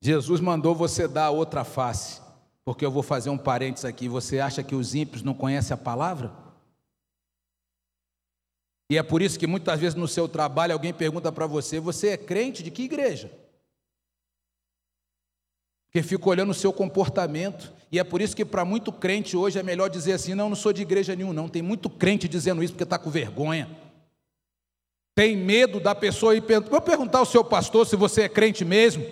Jesus 0.03 0.38
mandou 0.38 0.75
você 0.75 1.09
dar 1.09 1.31
outra 1.31 1.64
face, 1.64 2.21
porque 2.62 2.85
eu 2.85 2.90
vou 2.90 3.03
fazer 3.03 3.31
um 3.31 3.38
parênteses 3.38 3.87
aqui. 3.87 4.09
Você 4.09 4.38
acha 4.38 4.62
que 4.62 4.75
os 4.75 4.95
ímpios 4.95 5.23
não 5.23 5.33
conhecem 5.33 5.73
a 5.73 5.79
palavra? 5.79 6.31
E 8.90 8.99
é 8.99 9.03
por 9.03 9.23
isso 9.23 9.38
que 9.38 9.47
muitas 9.47 9.81
vezes 9.81 9.95
no 9.95 10.07
seu 10.07 10.29
trabalho 10.29 10.75
alguém 10.75 10.92
pergunta 10.92 11.33
para 11.33 11.47
você: 11.47 11.81
você 11.81 12.09
é 12.09 12.16
crente 12.18 12.62
de 12.62 12.71
que 12.71 12.83
igreja? 12.83 13.41
Porque 15.92 16.02
fica 16.02 16.28
olhando 16.28 16.50
o 16.50 16.55
seu 16.55 16.72
comportamento. 16.72 17.70
E 17.90 17.98
é 17.98 18.05
por 18.05 18.22
isso 18.22 18.35
que 18.35 18.44
para 18.44 18.64
muito 18.64 18.90
crente 18.90 19.37
hoje 19.37 19.59
é 19.59 19.62
melhor 19.62 19.90
dizer 19.90 20.14
assim: 20.14 20.35
não, 20.35 20.48
não 20.48 20.57
sou 20.57 20.72
de 20.72 20.81
igreja 20.81 21.14
nenhuma, 21.14 21.35
não. 21.35 21.48
Tem 21.48 21.61
muito 21.61 21.90
crente 21.90 22.26
dizendo 22.26 22.62
isso 22.62 22.72
porque 22.72 22.85
está 22.85 22.98
com 22.98 23.11
vergonha 23.11 23.68
tem 25.14 25.37
medo 25.37 25.78
da 25.78 25.94
pessoa 25.94 26.35
e 26.35 26.40
vou 26.40 26.81
perguntar 26.81 27.18
ao 27.18 27.26
seu 27.26 27.44
pastor 27.44 27.87
se 27.87 27.96
você 27.96 28.22
é 28.22 28.28
crente 28.28 28.64
mesmo. 28.64 29.05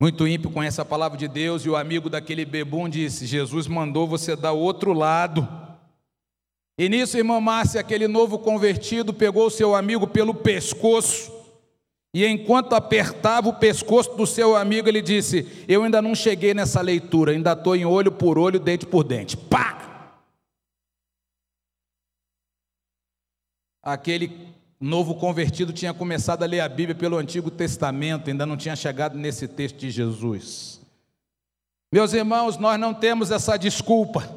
Muito 0.00 0.26
ímpio 0.26 0.50
conhece 0.50 0.80
a 0.80 0.84
palavra 0.84 1.16
de 1.16 1.28
Deus 1.28 1.64
e 1.64 1.70
o 1.70 1.76
amigo 1.76 2.10
daquele 2.10 2.44
bebum 2.44 2.88
disse: 2.88 3.26
Jesus 3.26 3.66
mandou 3.66 4.08
você 4.08 4.34
dar 4.34 4.52
outro 4.52 4.92
lado. 4.92 5.48
E 6.76 6.88
nisso, 6.88 7.16
irmã 7.16 7.40
Márcia, 7.40 7.80
aquele 7.80 8.08
novo 8.08 8.40
convertido 8.40 9.14
pegou 9.14 9.46
o 9.46 9.50
seu 9.50 9.74
amigo 9.76 10.08
pelo 10.08 10.34
pescoço. 10.34 11.32
E 12.14 12.24
enquanto 12.24 12.74
apertava 12.74 13.48
o 13.48 13.54
pescoço 13.54 14.14
do 14.14 14.26
seu 14.26 14.56
amigo, 14.56 14.88
ele 14.88 15.02
disse: 15.02 15.64
Eu 15.68 15.82
ainda 15.82 16.00
não 16.00 16.14
cheguei 16.14 16.54
nessa 16.54 16.80
leitura, 16.80 17.32
ainda 17.32 17.52
estou 17.52 17.74
em 17.74 17.84
olho 17.84 18.12
por 18.12 18.38
olho, 18.38 18.60
dente 18.60 18.86
por 18.86 19.02
dente. 19.02 19.36
Pá! 19.36 19.74
aquele 23.84 24.48
novo 24.80 25.14
convertido 25.14 25.72
tinha 25.72 25.92
começado 25.92 26.42
a 26.42 26.46
ler 26.46 26.60
a 26.60 26.68
Bíblia 26.68 26.94
pelo 26.94 27.18
Antigo 27.18 27.50
Testamento, 27.50 28.30
ainda 28.30 28.46
não 28.46 28.56
tinha 28.56 28.74
chegado 28.74 29.16
nesse 29.16 29.46
texto 29.46 29.76
de 29.76 29.90
Jesus. 29.90 30.80
Meus 31.92 32.12
irmãos, 32.12 32.56
nós 32.56 32.80
não 32.80 32.94
temos 32.94 33.30
essa 33.30 33.56
desculpa. 33.56 34.28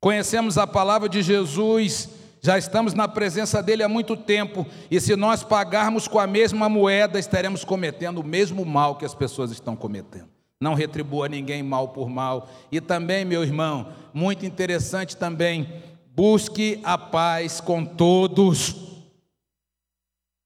Conhecemos 0.00 0.58
a 0.58 0.66
palavra 0.66 1.08
de 1.08 1.22
Jesus, 1.22 2.08
já 2.48 2.56
estamos 2.56 2.94
na 2.94 3.06
presença 3.06 3.62
dele 3.62 3.82
há 3.82 3.88
muito 3.90 4.16
tempo, 4.16 4.66
e 4.90 4.98
se 4.98 5.14
nós 5.14 5.44
pagarmos 5.44 6.08
com 6.08 6.18
a 6.18 6.26
mesma 6.26 6.66
moeda, 6.66 7.18
estaremos 7.18 7.62
cometendo 7.62 8.22
o 8.22 8.24
mesmo 8.24 8.64
mal 8.64 8.96
que 8.96 9.04
as 9.04 9.14
pessoas 9.14 9.50
estão 9.50 9.76
cometendo. 9.76 10.30
Não 10.58 10.72
retribua 10.72 11.28
ninguém 11.28 11.62
mal 11.62 11.88
por 11.88 12.08
mal. 12.08 12.48
E 12.72 12.80
também, 12.80 13.22
meu 13.22 13.42
irmão, 13.42 13.92
muito 14.14 14.46
interessante 14.46 15.14
também, 15.14 15.82
Busque 16.16 16.80
a 16.82 16.96
paz 16.96 17.60
com 17.60 17.84
todos. 17.84 18.74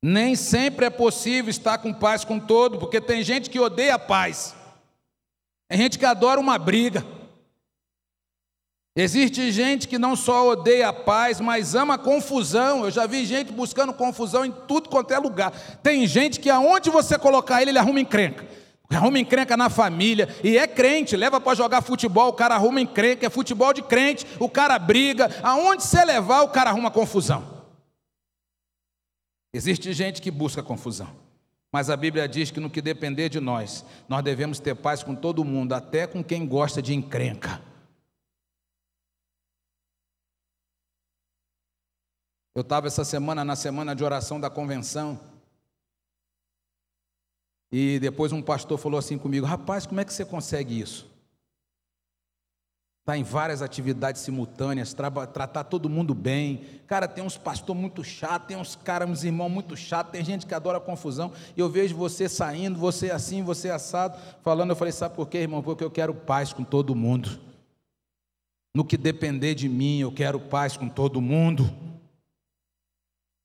Nem 0.03 0.35
sempre 0.35 0.87
é 0.87 0.91
possível 0.91 1.51
estar 1.51 1.79
com 1.79 1.95
paz 1.95 2.25
com 2.25 2.39
todos, 2.41 2.81
porque 2.81 3.01
tem 3.01 3.23
gente 3.23 3.49
que 3.49 3.61
odeia 3.61 3.95
a 3.95 3.99
paz. 3.99 4.57
Tem 5.71 5.79
gente 5.79 6.01
que 6.01 6.05
adora 6.05 6.41
uma 6.41 6.59
briga. 6.59 7.07
Existe 8.95 9.51
gente 9.51 9.89
que 9.89 9.99
não 9.99 10.15
só 10.15 10.51
odeia 10.51 10.89
a 10.89 10.93
paz, 10.93 11.41
mas 11.41 11.75
ama 11.75 11.95
a 11.95 11.99
confusão. 11.99 12.85
Eu 12.85 12.91
já 12.91 13.07
vi 13.07 13.25
gente 13.25 13.51
buscando 13.51 13.93
confusão 13.93 14.45
em 14.45 14.53
tudo 14.69 14.91
quanto 14.91 15.15
é 15.15 15.19
lugar. 15.19 15.51
Tem 15.83 16.07
gente 16.07 16.39
que 16.39 16.51
aonde 16.51 16.91
você 16.91 17.19
colocar 17.19 17.63
ele, 17.63 17.71
ele 17.71 17.79
arruma 17.79 18.01
encrenca 18.01 18.47
arruma 18.97 19.19
encrenca 19.19 19.57
na 19.57 19.71
família, 19.71 20.29
e 20.43 20.59
é 20.59 20.67
crente, 20.67 21.17
leva 21.17 21.41
para 21.41 21.57
jogar 21.57 21.83
futebol, 21.83 22.29
o 22.29 22.33
cara 22.33 22.55
arruma 22.55 22.81
encrenca, 22.81 23.27
é 23.27 23.31
futebol 23.31 23.73
de 23.73 23.83
crente, 23.83 24.27
o 24.39 24.49
cara 24.49 24.79
briga, 24.79 25.31
aonde 25.43 25.83
você 25.83 26.05
levar, 26.05 26.43
o 26.43 26.49
cara 26.49 26.71
arruma 26.71 26.91
confusão. 26.91 27.43
Existe 29.53 29.93
gente 29.93 30.21
que 30.21 30.31
busca 30.31 30.63
confusão, 30.63 31.09
mas 31.71 31.91
a 31.91 31.97
Bíblia 31.97 32.29
diz 32.29 32.51
que 32.51 32.61
no 32.61 32.71
que 32.71 32.81
depender 32.81 33.29
de 33.29 33.41
nós, 33.41 33.85
nós 34.09 34.23
devemos 34.23 34.59
ter 34.59 34.75
paz 34.75 35.03
com 35.03 35.15
todo 35.15 35.45
mundo, 35.45 35.75
até 35.75 36.07
com 36.07 36.23
quem 36.23 36.47
gosta 36.47 36.81
de 36.81 36.95
encrenca. 36.95 37.72
Eu 42.55 42.63
estava 42.63 42.87
essa 42.87 43.05
semana 43.05 43.45
na 43.45 43.57
semana 43.57 43.95
de 43.95 44.05
oração 44.05 44.39
da 44.39 44.51
convenção, 44.51 45.19
e 47.73 47.99
depois 47.99 48.33
um 48.33 48.43
pastor 48.43 48.77
falou 48.77 48.99
assim 48.99 49.17
comigo: 49.17 49.47
Rapaz, 49.47 49.87
como 49.87 50.01
é 50.01 50.05
que 50.05 50.13
você 50.13 50.25
consegue 50.25 50.79
isso? 50.79 51.11
Está 53.01 53.17
em 53.17 53.25
várias 53.25 53.63
atividades 53.63 54.21
simultâneas, 54.21 54.95
tra 54.95 55.11
tratar 55.27 55.65
todo 55.65 55.89
mundo 55.89 56.15
bem. 56.15 56.65
Cara, 56.87 57.09
tem 57.09 57.25
uns 57.25 57.37
pastores 57.37 57.81
muito 57.81 58.05
chatos, 58.05 58.47
tem 58.47 58.57
uns 58.57 58.77
caras, 58.77 59.11
uns 59.11 59.25
irmãos 59.25 59.49
muito 59.49 59.77
chatos, 59.77 60.13
tem 60.13 60.25
gente 60.25 60.47
que 60.47 60.55
adora 60.55 60.79
confusão. 60.79 61.33
E 61.57 61.61
eu 61.61 61.69
vejo 61.69 61.97
você 61.97 62.29
saindo, 62.29 62.79
você 62.79 63.11
assim, 63.11 63.43
você 63.43 63.71
assado, 63.71 64.17
falando. 64.43 64.71
Eu 64.71 64.77
falei: 64.77 64.93
Sabe 64.93 65.17
por 65.17 65.27
quê, 65.27 65.39
irmão? 65.39 65.63
Porque 65.63 65.83
eu 65.83 65.91
quero 65.91 66.15
paz 66.15 66.53
com 66.53 66.63
todo 66.63 66.95
mundo. 66.95 67.41
No 68.77 68.85
que 68.85 68.97
depender 68.97 69.55
de 69.55 69.69
mim, 69.69 70.01
eu 70.01 70.13
quero 70.13 70.39
paz 70.39 70.77
com 70.77 70.89
todo 70.89 71.21
mundo. 71.21 71.92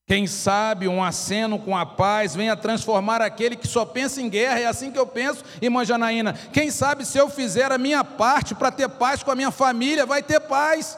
Quem 0.07 0.25
sabe 0.25 0.87
um 0.87 1.03
aceno 1.03 1.59
com 1.59 1.75
a 1.75 1.85
paz 1.85 2.33
venha 2.33 2.55
transformar 2.55 3.21
aquele 3.21 3.57
que 3.57 3.67
só 3.67 3.83
pensa 3.83 4.21
em 4.21 4.29
guerra, 4.29 4.57
é 4.57 4.65
assim 4.65 4.89
que 4.89 4.97
eu 4.97 5.05
penso, 5.05 5.43
irmã 5.61 5.83
Janaína. 5.83 6.31
Quem 6.53 6.71
sabe 6.71 7.03
se 7.05 7.17
eu 7.17 7.29
fizer 7.29 7.73
a 7.73 7.77
minha 7.77 8.05
parte 8.05 8.55
para 8.55 8.71
ter 8.71 8.87
paz 8.87 9.21
com 9.21 9.31
a 9.31 9.35
minha 9.35 9.51
família, 9.51 10.05
vai 10.05 10.23
ter 10.23 10.39
paz. 10.39 10.97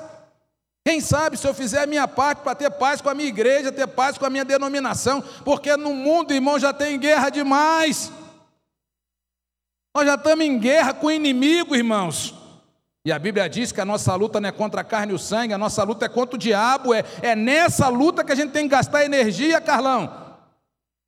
Quem 0.85 1.01
sabe 1.01 1.37
se 1.37 1.47
eu 1.47 1.55
fizer 1.55 1.81
a 1.81 1.87
minha 1.87 2.07
parte 2.07 2.43
para 2.43 2.53
ter 2.53 2.69
paz 2.69 3.01
com 3.01 3.09
a 3.09 3.15
minha 3.15 3.27
igreja, 3.27 3.71
ter 3.71 3.87
paz 3.87 4.15
com 4.15 4.27
a 4.27 4.29
minha 4.29 4.45
denominação, 4.45 5.23
porque 5.43 5.75
no 5.75 5.91
mundo, 5.91 6.31
irmão, 6.31 6.59
já 6.59 6.71
tem 6.71 6.99
guerra 6.99 7.31
demais. 7.31 8.11
Nós 9.95 10.05
já 10.05 10.13
estamos 10.13 10.45
em 10.45 10.59
guerra 10.59 10.93
com 10.93 11.07
o 11.07 11.11
inimigo, 11.11 11.75
irmãos. 11.75 12.35
E 13.05 13.11
a 13.11 13.17
Bíblia 13.19 13.47
diz 13.47 13.71
que 13.71 13.79
a 13.79 13.85
nossa 13.85 14.13
luta 14.15 14.41
não 14.41 14.49
é 14.49 14.51
contra 14.51 14.81
a 14.81 14.83
carne 14.83 15.13
e 15.13 15.15
o 15.15 15.19
sangue, 15.19 15.53
a 15.53 15.57
nossa 15.57 15.83
luta 15.83 16.05
é 16.05 16.09
contra 16.09 16.35
o 16.35 16.39
diabo. 16.39 16.93
É, 16.93 17.03
é 17.21 17.35
nessa 17.35 17.87
luta 17.87 18.23
que 18.23 18.31
a 18.31 18.35
gente 18.35 18.51
tem 18.51 18.63
que 18.63 18.75
gastar 18.75 19.05
energia, 19.05 19.61
Carlão. 19.61 20.27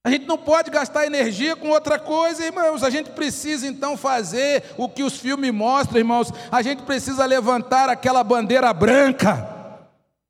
A 0.04 0.10
gente 0.10 0.26
não 0.26 0.38
pode 0.38 0.72
gastar 0.72 1.06
energia 1.06 1.56
com 1.56 1.70
outra 1.70 2.00
coisa, 2.00 2.44
irmãos. 2.44 2.84
A 2.84 2.90
gente 2.90 3.12
precisa 3.12 3.68
então 3.68 3.96
fazer 3.96 4.64
o 4.78 4.90
que 4.90 5.04
os 5.04 5.18
filmes 5.20 5.54
mostram, 5.54 6.00
irmãos. 6.00 6.32
A 6.52 6.62
gente 6.62 6.82
precisa 6.84 7.26
levantar 7.26 7.88
aquela 7.88 8.24
bandeira 8.24 8.74
branca. 8.74 9.51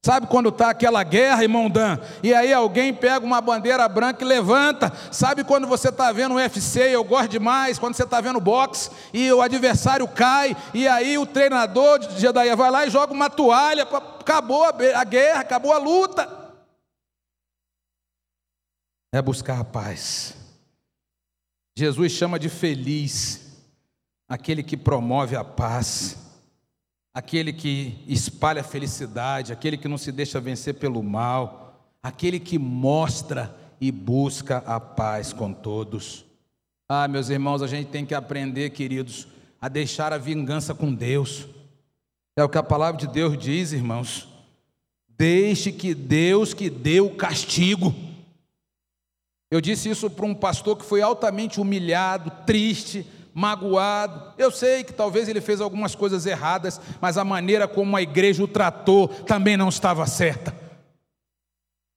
Sabe 0.04 0.26
quando 0.28 0.50
está 0.50 0.72
aquela 0.72 1.04
guerra, 1.04 1.44
irmão 1.44 1.70
Dan? 1.70 2.00
E 2.24 2.34
aí 2.34 2.52
alguém 2.52 2.94
pega 2.94 3.24
uma 3.26 3.40
bandeira 3.40 3.88
branca 3.88 4.24
e 4.24 4.28
levanta. 4.28 4.92
Sabe 5.12 5.44
quando 5.44 5.68
você 5.68 5.90
está 5.90 6.12
vendo 6.12 6.34
o 6.34 6.38
UFC, 6.38 6.80
eu 6.96 7.04
gosto 7.04 7.30
demais, 7.30 7.78
quando 7.78 7.94
você 7.94 8.04
está 8.04 8.20
vendo 8.20 8.40
boxe 8.40 8.90
e 9.14 9.32
o 9.32 9.42
adversário 9.42 10.08
cai, 10.08 10.58
e 10.74 10.88
aí 10.88 11.18
o 11.18 11.26
treinador 11.26 12.00
de 12.00 12.20
Jedi 12.20 12.56
vai 12.56 12.72
lá 12.72 12.86
e 12.86 12.90
joga 12.90 13.14
uma 13.14 13.30
toalha, 13.30 13.84
acabou 13.84 14.66
a 14.66 15.04
guerra, 15.04 15.42
acabou 15.42 15.72
a 15.72 15.78
luta 15.78 16.42
é 19.12 19.22
buscar 19.22 19.60
a 19.60 19.64
paz. 19.64 20.36
Jesus 21.78 22.12
chama 22.14 22.40
de 22.40 22.50
feliz 22.50 23.42
aquele 24.28 24.64
que 24.64 24.78
promove 24.78 25.36
a 25.36 25.44
paz, 25.44 26.18
aquele 27.14 27.52
que 27.52 27.98
espalha 28.08 28.64
felicidade, 28.64 29.52
aquele 29.52 29.78
que 29.78 29.88
não 29.88 29.98
se 29.98 30.12
deixa 30.12 30.40
vencer 30.40 30.76
pelo 30.76 31.04
mal, 31.04 31.92
aquele 32.02 32.40
que 32.40 32.58
mostra 32.58 33.56
e 33.80 33.92
busca 33.92 34.58
a 34.60 34.80
paz 34.80 35.34
com 35.34 35.52
todos. 35.52 36.26
Ah, 36.88 37.08
meus 37.08 37.30
irmãos, 37.30 37.62
a 37.62 37.68
gente 37.68 37.90
tem 37.90 38.06
que 38.06 38.14
aprender, 38.14 38.70
queridos, 38.72 39.28
a 39.60 39.68
deixar 39.68 40.14
a 40.14 40.18
vingança 40.18 40.74
com 40.74 40.94
Deus. 40.94 41.48
É 42.36 42.44
o 42.44 42.50
que 42.50 42.58
a 42.58 42.64
palavra 42.64 43.00
de 43.00 43.08
Deus 43.08 43.38
diz, 43.38 43.72
irmãos. 43.72 44.28
Deixe 45.08 45.72
que 45.72 45.94
Deus 45.94 46.54
que 46.54 46.70
deu 46.70 47.08
o 47.08 47.16
castigo. 47.16 47.94
Eu 49.50 49.60
disse 49.60 49.90
isso 49.90 50.10
para 50.10 50.26
um 50.26 50.34
pastor 50.34 50.78
que 50.78 50.86
foi 50.86 51.02
altamente 51.02 51.60
humilhado, 51.60 52.32
triste, 52.46 53.06
magoado. 53.34 54.34
Eu 54.38 54.52
sei 54.52 54.84
que 54.84 54.94
talvez 54.94 55.28
ele 55.28 55.42
fez 55.42 55.62
algumas 55.62 55.96
coisas 55.96 56.26
erradas, 56.26 56.80
mas 57.00 57.18
a 57.18 57.24
maneira 57.24 57.68
como 57.68 57.96
a 57.96 58.02
igreja 58.02 58.44
o 58.44 58.48
tratou 58.48 59.08
também 59.08 59.56
não 59.56 59.70
estava 59.70 60.06
certa. 60.06 60.56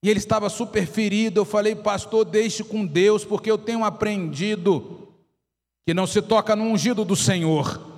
E 0.02 0.10
ele 0.10 0.18
estava 0.18 0.50
super 0.50 0.86
ferido. 0.86 1.40
Eu 1.40 1.44
falei, 1.44 1.74
pastor, 1.74 2.24
deixe 2.24 2.62
com 2.62 2.84
Deus, 2.84 3.24
porque 3.24 3.50
eu 3.50 3.56
tenho 3.56 3.84
aprendido 3.84 5.08
que 5.86 5.94
não 5.94 6.06
se 6.06 6.20
toca 6.20 6.54
no 6.54 6.64
ungido 6.64 7.04
do 7.04 7.16
Senhor. 7.16 7.94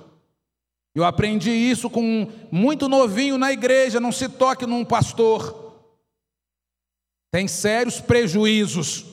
Eu 0.95 1.03
aprendi 1.03 1.51
isso 1.51 1.89
com 1.89 2.31
muito 2.51 2.89
novinho 2.89 3.37
na 3.37 3.51
igreja, 3.51 3.99
não 3.99 4.11
se 4.11 4.27
toque 4.27 4.65
num 4.65 4.83
pastor. 4.83 5.75
Tem 7.31 7.47
sérios 7.47 7.99
prejuízos. 7.99 9.05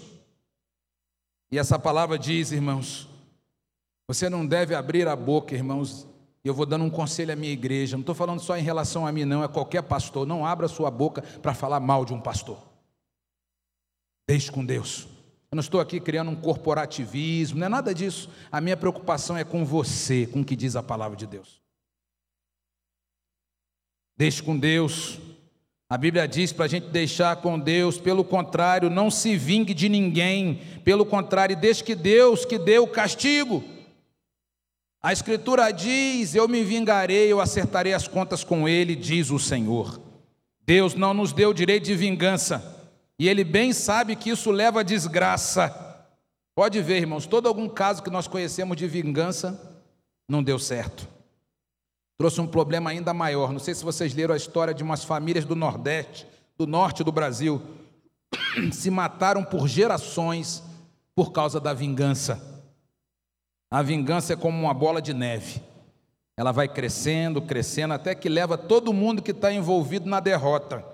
E 1.50 1.58
essa 1.58 1.78
palavra 1.78 2.18
diz, 2.18 2.52
irmãos, 2.52 3.08
você 4.06 4.28
não 4.28 4.46
deve 4.46 4.74
abrir 4.74 5.08
a 5.08 5.16
boca, 5.16 5.54
irmãos. 5.54 6.06
Eu 6.44 6.52
vou 6.52 6.66
dando 6.66 6.84
um 6.84 6.90
conselho 6.90 7.32
à 7.32 7.36
minha 7.36 7.52
igreja. 7.52 7.96
Não 7.96 8.02
estou 8.02 8.14
falando 8.14 8.40
só 8.40 8.56
em 8.56 8.62
relação 8.62 9.06
a 9.06 9.12
mim, 9.12 9.24
não. 9.24 9.42
É 9.42 9.48
qualquer 9.48 9.82
pastor. 9.82 10.26
Não 10.26 10.44
abra 10.44 10.68
sua 10.68 10.90
boca 10.90 11.22
para 11.22 11.54
falar 11.54 11.80
mal 11.80 12.04
de 12.04 12.12
um 12.12 12.20
pastor. 12.20 12.58
Deixe 14.28 14.52
com 14.52 14.64
Deus. 14.64 15.08
Eu 15.50 15.56
não 15.56 15.60
estou 15.60 15.80
aqui 15.80 16.00
criando 16.00 16.30
um 16.30 16.36
corporativismo, 16.36 17.60
não 17.60 17.66
é 17.66 17.68
nada 17.68 17.94
disso. 17.94 18.28
A 18.50 18.60
minha 18.60 18.76
preocupação 18.76 19.36
é 19.36 19.44
com 19.44 19.64
você, 19.64 20.26
com 20.26 20.40
o 20.40 20.44
que 20.44 20.56
diz 20.56 20.74
a 20.74 20.82
palavra 20.82 21.16
de 21.16 21.26
Deus. 21.26 21.62
Deixe 24.16 24.42
com 24.42 24.58
Deus. 24.58 25.18
A 25.88 25.96
Bíblia 25.96 26.26
diz 26.26 26.52
para 26.52 26.64
a 26.64 26.68
gente 26.68 26.88
deixar 26.88 27.36
com 27.36 27.58
Deus, 27.58 27.98
pelo 27.98 28.24
contrário, 28.24 28.90
não 28.90 29.10
se 29.10 29.36
vingue 29.36 29.72
de 29.72 29.88
ninguém, 29.88 30.60
pelo 30.82 31.06
contrário, 31.06 31.56
deixe 31.56 31.84
que 31.84 31.94
Deus 31.94 32.44
que 32.44 32.58
dê 32.58 32.78
o 32.78 32.88
castigo. 32.88 33.62
A 35.04 35.12
Escritura 35.12 35.70
diz: 35.70 36.34
Eu 36.34 36.48
me 36.48 36.64
vingarei, 36.64 37.30
eu 37.30 37.40
acertarei 37.40 37.92
as 37.92 38.08
contas 38.08 38.42
com 38.42 38.66
ele, 38.66 38.96
diz 38.96 39.30
o 39.30 39.38
Senhor. 39.38 40.00
Deus 40.66 40.94
não 40.94 41.12
nos 41.12 41.32
deu 41.32 41.52
direito 41.52 41.84
de 41.84 41.94
vingança, 41.94 42.88
e 43.18 43.28
Ele 43.28 43.44
bem 43.44 43.74
sabe 43.74 44.16
que 44.16 44.30
isso 44.30 44.50
leva 44.50 44.80
a 44.80 44.82
desgraça. 44.82 46.08
Pode 46.54 46.80
ver, 46.80 47.02
irmãos, 47.02 47.26
todo 47.26 47.46
algum 47.46 47.68
caso 47.68 48.02
que 48.02 48.08
nós 48.08 48.26
conhecemos 48.26 48.76
de 48.76 48.88
vingança 48.88 49.78
não 50.26 50.42
deu 50.42 50.58
certo 50.58 51.14
trouxe 52.16 52.40
um 52.40 52.46
problema 52.46 52.90
ainda 52.90 53.12
maior. 53.12 53.52
Não 53.52 53.58
sei 53.58 53.74
se 53.74 53.84
vocês 53.84 54.14
leram 54.14 54.34
a 54.34 54.36
história 54.36 54.72
de 54.72 54.82
umas 54.82 55.04
famílias 55.04 55.44
do 55.44 55.56
Nordeste, 55.56 56.26
do 56.56 56.66
norte 56.66 57.02
do 57.02 57.12
Brasil, 57.12 57.60
se 58.72 58.90
mataram 58.90 59.44
por 59.44 59.68
gerações 59.68 60.62
por 61.14 61.32
causa 61.32 61.60
da 61.60 61.72
vingança. 61.72 62.53
A 63.74 63.82
vingança 63.82 64.34
é 64.34 64.36
como 64.36 64.56
uma 64.56 64.72
bola 64.72 65.02
de 65.02 65.12
neve. 65.12 65.60
Ela 66.36 66.52
vai 66.52 66.68
crescendo, 66.68 67.42
crescendo, 67.42 67.92
até 67.92 68.14
que 68.14 68.28
leva 68.28 68.56
todo 68.56 68.92
mundo 68.92 69.20
que 69.20 69.32
está 69.32 69.52
envolvido 69.52 70.08
na 70.08 70.20
derrota. 70.20 70.84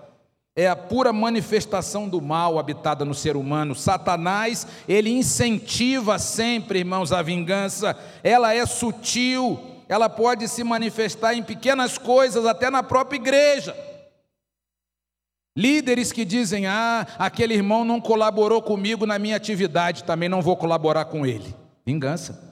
É 0.57 0.67
a 0.67 0.75
pura 0.75 1.13
manifestação 1.13 2.09
do 2.09 2.23
mal 2.23 2.59
habitada 2.59 3.05
no 3.05 3.13
ser 3.13 3.37
humano. 3.37 3.75
Satanás, 3.75 4.67
ele 4.89 5.11
incentiva 5.11 6.19
sempre, 6.19 6.79
irmãos, 6.79 7.13
a 7.13 7.21
vingança. 7.21 7.95
Ela 8.25 8.55
é 8.55 8.65
sutil, 8.65 9.61
ela 9.87 10.09
pode 10.09 10.49
se 10.49 10.65
manifestar 10.65 11.35
em 11.35 11.43
pequenas 11.43 11.99
coisas, 11.99 12.47
até 12.47 12.71
na 12.71 12.83
própria 12.83 13.19
igreja. 13.19 13.77
Líderes 15.55 16.13
que 16.13 16.25
dizem: 16.25 16.67
Ah, 16.67 17.07
aquele 17.19 17.53
irmão 17.53 17.85
não 17.85 18.01
colaborou 18.01 18.63
comigo 18.63 19.05
na 19.05 19.19
minha 19.19 19.37
atividade, 19.37 20.03
também 20.05 20.31
não 20.31 20.41
vou 20.41 20.57
colaborar 20.57 21.05
com 21.05 21.27
ele. 21.27 21.55
Vingança. 21.85 22.49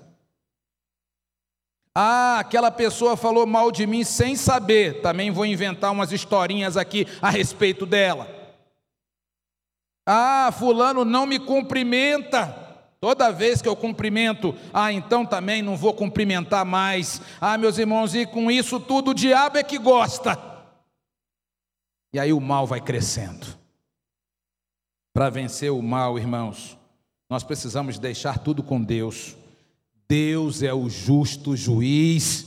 Ah, 2.01 2.39
aquela 2.39 2.71
pessoa 2.71 3.17
falou 3.17 3.45
mal 3.45 3.73
de 3.73 3.85
mim 3.85 4.05
sem 4.05 4.37
saber, 4.37 5.03
também 5.03 5.33
vou 5.33 5.45
inventar 5.45 5.91
umas 5.91 6.13
historinhas 6.13 6.77
aqui 6.77 7.05
a 7.21 7.29
respeito 7.29 7.85
dela. 7.85 8.29
Ah, 10.07 10.49
Fulano 10.57 11.05
não 11.05 11.27
me 11.27 11.41
cumprimenta. 11.41 12.55
Toda 13.01 13.33
vez 13.33 13.61
que 13.61 13.69
eu 13.69 13.75
cumprimento, 13.75 14.55
ah, 14.73 14.93
então 14.93 15.27
também 15.27 15.61
não 15.61 15.77
vou 15.77 15.93
cumprimentar 15.93 16.65
mais. 16.65 17.21
Ah, 17.41 17.59
meus 17.59 17.79
irmãos, 17.79 18.15
e 18.15 18.25
com 18.25 18.49
isso 18.49 18.79
tudo 18.79 19.11
o 19.11 19.15
diabo 19.15 19.59
é 19.59 19.65
que 19.65 19.77
gosta. 19.77 20.39
E 22.13 22.21
aí 22.21 22.33
o 22.33 22.41
mal 22.41 22.65
vai 22.65 22.81
crescendo. 22.81 23.45
Para 25.13 25.31
vencer 25.31 25.73
o 25.73 25.83
mal, 25.83 26.17
irmãos, 26.17 26.79
nós 27.29 27.43
precisamos 27.43 27.99
deixar 27.99 28.39
tudo 28.39 28.63
com 28.63 28.81
Deus. 28.81 29.37
Deus 30.09 30.63
é 30.63 30.73
o 30.73 30.89
justo 30.89 31.55
juiz. 31.55 32.47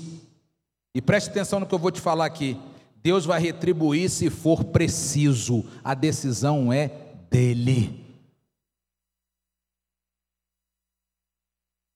E 0.95 1.01
preste 1.01 1.29
atenção 1.29 1.59
no 1.59 1.67
que 1.67 1.73
eu 1.73 1.79
vou 1.79 1.91
te 1.91 2.01
falar 2.01 2.25
aqui. 2.25 2.59
Deus 2.95 3.25
vai 3.25 3.39
retribuir 3.39 4.09
se 4.09 4.29
for 4.29 4.63
preciso. 4.65 5.63
A 5.83 5.93
decisão 5.93 6.73
é 6.73 6.87
dele. 7.29 8.01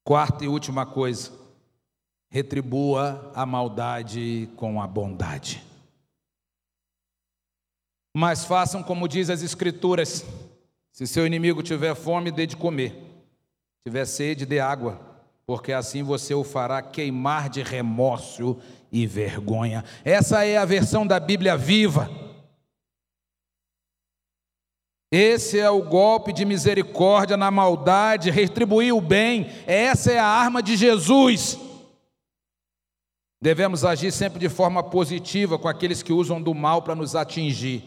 Quarta 0.04 0.45
e 0.45 0.47
última 0.47 0.86
coisa, 0.86 1.32
retribua 2.30 3.32
a 3.34 3.43
maldade 3.43 4.47
com 4.56 4.80
a 4.80 4.86
bondade. 4.86 5.63
Mas 8.15 8.45
façam 8.45 8.84
como 8.84 9.08
diz 9.08 9.32
as 9.32 9.41
Escrituras: 9.41 10.23
se 10.91 11.08
seu 11.08 11.25
inimigo 11.25 11.63
tiver 11.63 11.95
fome, 11.95 12.32
dê 12.32 12.45
de 12.45 12.56
comer, 12.56 12.95
tiver 13.84 14.06
sede, 14.06 14.45
dê 14.45 14.60
água, 14.60 15.14
porque 15.48 15.72
assim 15.72 16.02
você 16.02 16.34
o 16.34 16.44
fará 16.44 16.82
queimar 16.82 17.50
de 17.50 17.62
remorso 17.62 18.58
e 18.92 19.06
vergonha. 19.06 19.84
Essa 20.04 20.44
é 20.44 20.58
a 20.58 20.66
versão 20.66 21.06
da 21.06 21.20
Bíblia 21.20 21.56
viva. 21.56 22.10
Esse 25.12 25.60
é 25.60 25.70
o 25.70 25.84
golpe 25.84 26.34
de 26.34 26.44
misericórdia 26.44 27.38
na 27.38 27.52
maldade, 27.52 28.32
retribuir 28.32 28.94
o 28.94 29.00
bem. 29.00 29.48
Essa 29.68 30.12
é 30.12 30.20
a 30.20 30.26
arma 30.26 30.64
de 30.64 30.76
Jesus. 30.76 31.60
Devemos 33.42 33.86
agir 33.86 34.12
sempre 34.12 34.40
de 34.40 34.50
forma 34.50 34.82
positiva 34.82 35.60
com 35.60 35.68
aqueles 35.68 36.02
que 36.02 36.12
usam 36.12 36.42
do 36.42 36.56
mal 36.56 36.82
para 36.82 36.96
nos 36.96 37.16
atingir. 37.16 37.84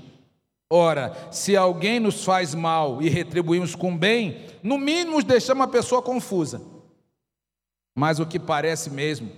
Ora, 0.71 1.17
se 1.33 1.57
alguém 1.57 1.99
nos 1.99 2.25
faz 2.25 2.55
mal 2.55 3.03
e 3.03 3.09
retribuímos 3.09 3.75
com 3.75 3.97
bem, 3.97 4.47
no 4.63 4.79
mínimo 4.79 5.23
deixamos 5.23 5.65
a 5.65 5.69
pessoa 5.69 6.01
confusa. 6.01 6.78
Mas 7.99 8.21
o 8.21 8.27
que 8.27 8.39
parece 8.39 8.91
mesmo 8.91 9.29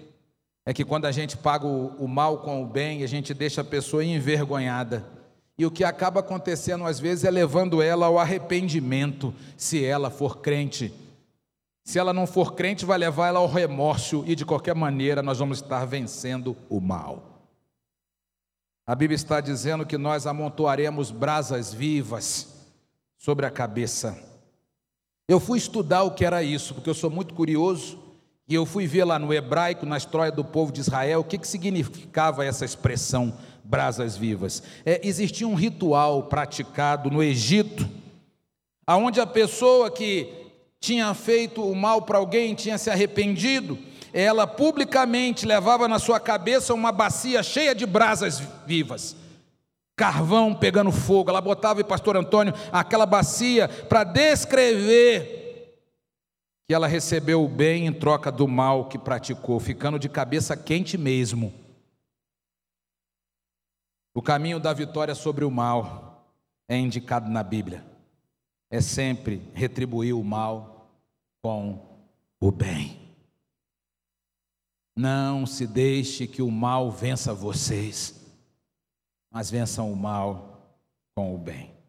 é 0.66 0.74
que 0.74 0.84
quando 0.84 1.06
a 1.06 1.12
gente 1.12 1.34
paga 1.34 1.66
o, 1.66 1.86
o 1.98 2.06
mal 2.06 2.42
com 2.42 2.62
o 2.62 2.66
bem, 2.66 3.02
a 3.02 3.06
gente 3.06 3.32
deixa 3.32 3.62
a 3.62 3.64
pessoa 3.64 4.04
envergonhada 4.04 5.02
E 5.56 5.64
o 5.64 5.70
que 5.70 5.82
acaba 5.82 6.20
acontecendo 6.20 6.84
às 6.84 7.00
vezes 7.00 7.24
é 7.24 7.30
levando 7.30 7.80
ela 7.80 8.04
ao 8.04 8.18
arrependimento, 8.18 9.34
se 9.56 9.82
ela 9.82 10.10
for 10.10 10.42
crente. 10.42 10.92
Se 11.86 11.98
ela 11.98 12.12
não 12.12 12.26
for 12.26 12.52
crente, 12.52 12.84
vai 12.84 12.98
levar 12.98 13.28
ela 13.28 13.38
ao 13.38 13.46
remorso 13.48 14.24
e 14.26 14.36
de 14.36 14.44
qualquer 14.44 14.74
maneira 14.74 15.22
nós 15.22 15.38
vamos 15.38 15.62
estar 15.62 15.86
vencendo 15.86 16.54
o 16.68 16.82
mal. 16.82 17.48
A 18.86 18.94
Bíblia 18.94 19.16
está 19.16 19.40
dizendo 19.40 19.86
que 19.86 19.96
nós 19.96 20.26
amontoaremos 20.26 21.10
brasas 21.10 21.72
vivas 21.72 22.46
sobre 23.16 23.46
a 23.46 23.50
cabeça. 23.50 24.22
Eu 25.26 25.40
fui 25.40 25.56
estudar 25.56 26.02
o 26.02 26.10
que 26.10 26.26
era 26.26 26.42
isso, 26.42 26.74
porque 26.74 26.90
eu 26.90 26.94
sou 26.94 27.08
muito 27.08 27.32
curioso, 27.32 28.09
e 28.50 28.54
eu 28.56 28.66
fui 28.66 28.84
ver 28.84 29.04
lá 29.04 29.16
no 29.16 29.32
hebraico, 29.32 29.86
na 29.86 29.96
história 29.96 30.32
do 30.32 30.44
povo 30.44 30.72
de 30.72 30.80
Israel, 30.80 31.20
o 31.20 31.24
que, 31.24 31.38
que 31.38 31.46
significava 31.46 32.44
essa 32.44 32.64
expressão 32.64 33.32
brasas 33.62 34.16
vivas. 34.16 34.60
É, 34.84 35.00
existia 35.04 35.46
um 35.46 35.54
ritual 35.54 36.24
praticado 36.24 37.08
no 37.12 37.22
Egito, 37.22 37.88
aonde 38.84 39.20
a 39.20 39.26
pessoa 39.26 39.88
que 39.88 40.34
tinha 40.80 41.14
feito 41.14 41.62
o 41.62 41.76
mal 41.76 42.02
para 42.02 42.18
alguém, 42.18 42.56
tinha 42.56 42.76
se 42.76 42.90
arrependido, 42.90 43.78
ela 44.12 44.48
publicamente 44.48 45.46
levava 45.46 45.86
na 45.86 46.00
sua 46.00 46.18
cabeça 46.18 46.74
uma 46.74 46.90
bacia 46.90 47.44
cheia 47.44 47.72
de 47.72 47.86
brasas 47.86 48.42
vivas, 48.66 49.14
carvão 49.94 50.52
pegando 50.52 50.90
fogo. 50.90 51.30
Ela 51.30 51.40
botava, 51.40 51.80
e 51.80 51.84
pastor 51.84 52.16
Antônio, 52.16 52.52
aquela 52.72 53.06
bacia 53.06 53.68
para 53.68 54.02
descrever 54.02 55.39
que 56.70 56.74
ela 56.74 56.86
recebeu 56.86 57.44
o 57.44 57.48
bem 57.48 57.88
em 57.88 57.92
troca 57.92 58.30
do 58.30 58.46
mal 58.46 58.88
que 58.88 58.96
praticou, 58.96 59.58
ficando 59.58 59.98
de 59.98 60.08
cabeça 60.08 60.56
quente 60.56 60.96
mesmo. 60.96 61.52
O 64.14 64.22
caminho 64.22 64.60
da 64.60 64.72
vitória 64.72 65.16
sobre 65.16 65.44
o 65.44 65.50
mal 65.50 66.32
é 66.68 66.78
indicado 66.78 67.28
na 67.28 67.42
Bíblia. 67.42 67.84
É 68.70 68.80
sempre 68.80 69.42
retribuir 69.52 70.14
o 70.14 70.22
mal 70.22 70.88
com 71.42 72.06
o 72.38 72.52
bem. 72.52 73.00
Não 74.94 75.46
se 75.46 75.66
deixe 75.66 76.28
que 76.28 76.40
o 76.40 76.52
mal 76.52 76.88
vença 76.88 77.34
vocês, 77.34 78.32
mas 79.28 79.50
vençam 79.50 79.92
o 79.92 79.96
mal 79.96 80.72
com 81.16 81.34
o 81.34 81.38
bem. 81.38 81.79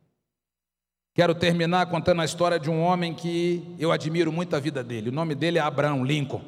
Quero 1.13 1.35
terminar 1.35 1.87
contando 1.87 2.21
a 2.21 2.25
história 2.25 2.57
de 2.57 2.69
um 2.69 2.81
homem 2.81 3.13
que 3.13 3.75
eu 3.77 3.91
admiro 3.91 4.31
muito 4.31 4.55
a 4.55 4.59
vida 4.59 4.81
dele. 4.81 5.09
O 5.09 5.13
nome 5.13 5.35
dele 5.35 5.57
é 5.57 5.61
Abraham 5.61 6.03
Lincoln. 6.03 6.41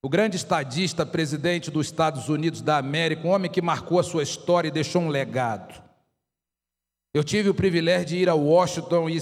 O 0.00 0.08
grande 0.08 0.36
estadista, 0.36 1.04
presidente 1.04 1.68
dos 1.68 1.86
Estados 1.86 2.28
Unidos 2.28 2.60
da 2.60 2.78
América, 2.78 3.26
um 3.26 3.32
homem 3.32 3.50
que 3.50 3.60
marcou 3.60 3.98
a 3.98 4.04
sua 4.04 4.22
história 4.22 4.68
e 4.68 4.72
deixou 4.72 5.02
um 5.02 5.08
legado. 5.08 5.82
Eu 7.12 7.24
tive 7.24 7.48
o 7.48 7.54
privilégio 7.54 8.06
de 8.06 8.16
ir 8.16 8.28
a 8.28 8.34
Washington 8.34 9.10
e, 9.10 9.16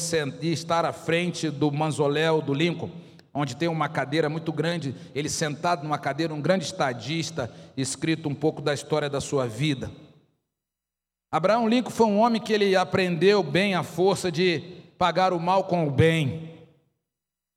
estar 0.52 0.85
à 0.85 0.92
frente 0.92 1.50
do 1.50 1.72
mausoléu 1.72 2.42
do 2.42 2.52
Lincoln, 2.52 2.90
onde 3.33 3.56
tem 3.56 3.68
uma 3.68 3.88
cadeira 3.88 4.28
muito 4.28 4.52
grande, 4.52 4.94
ele 5.14 5.30
sentado 5.30 5.83
numa 5.83 5.98
cadeira, 5.98 6.35
um 6.35 6.42
grande 6.42 6.64
estadista, 6.64 7.50
escrito 7.74 8.28
um 8.28 8.35
pouco 8.35 8.61
da 8.61 8.74
história 8.74 9.09
da 9.09 9.20
sua 9.20 9.46
vida. 9.46 9.90
Abraão 11.30 11.68
Lincoln 11.68 11.90
foi 11.90 12.06
um 12.06 12.18
homem 12.18 12.40
que 12.40 12.52
ele 12.52 12.74
aprendeu 12.74 13.42
bem 13.42 13.74
a 13.74 13.84
força 13.84 14.32
de 14.32 14.60
pagar 14.98 15.32
o 15.32 15.38
mal 15.38 15.64
com 15.64 15.86
o 15.86 15.90
bem. 15.90 16.50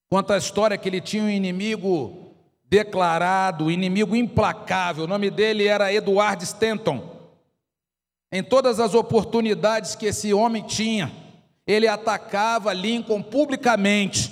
Quanto 0.09 0.31
à 0.31 0.37
história 0.37 0.77
que 0.77 0.87
ele 0.87 1.01
tinha 1.01 1.23
um 1.23 1.29
inimigo 1.29 2.35
declarado, 2.65 3.71
inimigo 3.71 4.15
implacável. 4.15 5.03
O 5.05 5.07
nome 5.07 5.29
dele 5.29 5.67
era 5.67 5.93
Edward 5.93 6.43
Stanton. 6.43 7.03
Em 8.31 8.43
todas 8.43 8.79
as 8.79 8.93
oportunidades 8.93 9.95
que 9.95 10.07
esse 10.07 10.33
homem 10.33 10.63
tinha, 10.63 11.11
ele 11.65 11.87
atacava 11.87 12.73
Lincoln 12.73 13.21
publicamente. 13.21 14.31